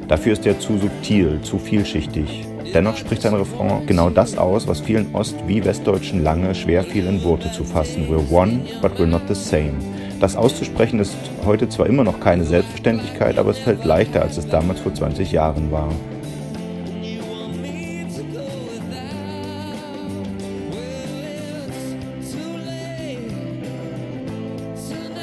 [0.07, 2.47] Dafür ist er zu subtil, zu vielschichtig.
[2.73, 7.05] Dennoch spricht sein Refrain genau das aus, was vielen Ost- wie Westdeutschen lange schwer fiel
[7.05, 8.07] in Worte zu fassen.
[8.07, 9.73] We're one, but we're not the same.
[10.21, 14.47] Das auszusprechen ist heute zwar immer noch keine Selbstverständlichkeit, aber es fällt leichter, als es
[14.47, 15.89] damals vor 20 Jahren war.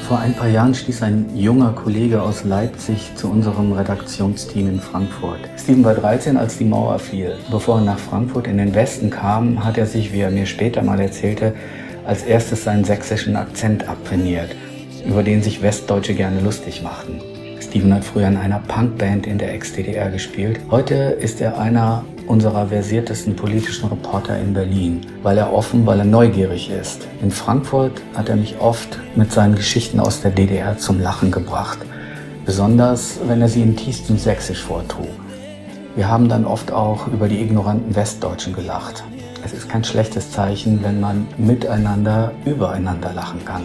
[0.08, 5.40] Vor ein paar Jahren stieß ein junger Kollege aus Leipzig zu unserem Redaktionsteam in Frankfurt.
[5.58, 7.36] Steven war 13, als die Mauer fiel.
[7.50, 10.80] Bevor er nach Frankfurt in den Westen kam, hat er sich, wie er mir später
[10.80, 11.52] mal erzählte,
[12.06, 14.56] als erstes seinen sächsischen Akzent abtrainiert,
[15.06, 17.20] über den sich Westdeutsche gerne lustig machten.
[17.60, 20.58] Steven hat früher in einer Punkband in der Ex-DDR gespielt.
[20.70, 26.04] Heute ist er einer unserer versiertesten politischen Reporter in Berlin, weil er offen, weil er
[26.04, 27.08] neugierig ist.
[27.22, 31.78] In Frankfurt hat er mich oft mit seinen Geschichten aus der DDR zum Lachen gebracht,
[32.44, 35.08] besonders wenn er sie in tiefstem Sächsisch vortrug.
[35.96, 39.02] Wir haben dann oft auch über die ignoranten Westdeutschen gelacht.
[39.44, 43.62] Es ist kein schlechtes Zeichen, wenn man miteinander übereinander lachen kann.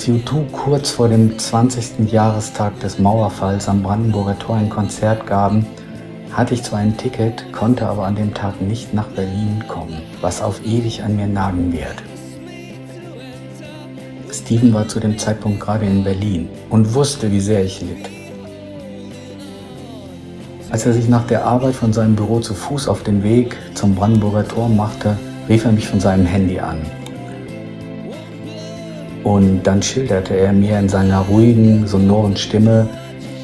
[0.00, 2.10] Als U2 kurz vor dem 20.
[2.10, 5.66] Jahrestag des Mauerfalls am Brandenburger Tor ein Konzert gaben,
[6.32, 10.40] hatte ich zwar ein Ticket, konnte aber an dem Tag nicht nach Berlin kommen, was
[10.40, 11.96] auf ewig an mir nagen wird.
[14.32, 18.08] Steven war zu dem Zeitpunkt gerade in Berlin und wusste, wie sehr ich litt.
[20.70, 23.94] Als er sich nach der Arbeit von seinem Büro zu Fuß auf den Weg zum
[23.94, 26.99] Brandenburger Tor machte, rief er mich von seinem Handy an.
[29.24, 32.88] Und dann schilderte er mir in seiner ruhigen, sonoren Stimme,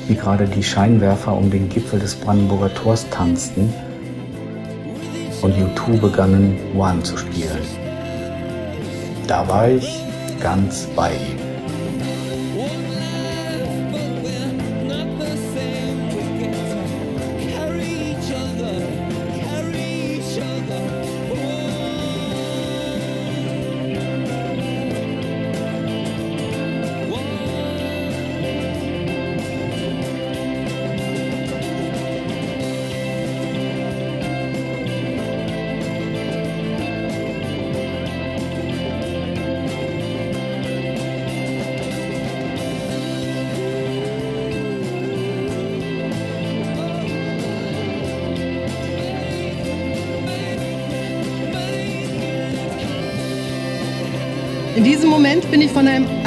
[0.09, 3.73] wie gerade die Scheinwerfer um den Gipfel des Brandenburger Tors tanzten
[5.43, 7.61] und U2 begannen One zu spielen.
[9.27, 10.03] Da war ich
[10.41, 11.36] ganz bei ihm.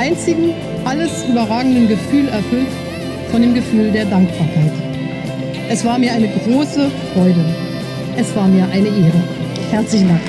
[0.09, 0.53] Einzigen,
[0.85, 2.67] alles überragenden Gefühl erfüllt,
[3.31, 4.71] von dem Gefühl der Dankbarkeit.
[5.69, 7.45] Es war mir eine große Freude.
[8.17, 9.23] Es war mir eine Ehre.
[9.69, 10.21] Herzlichen Dank.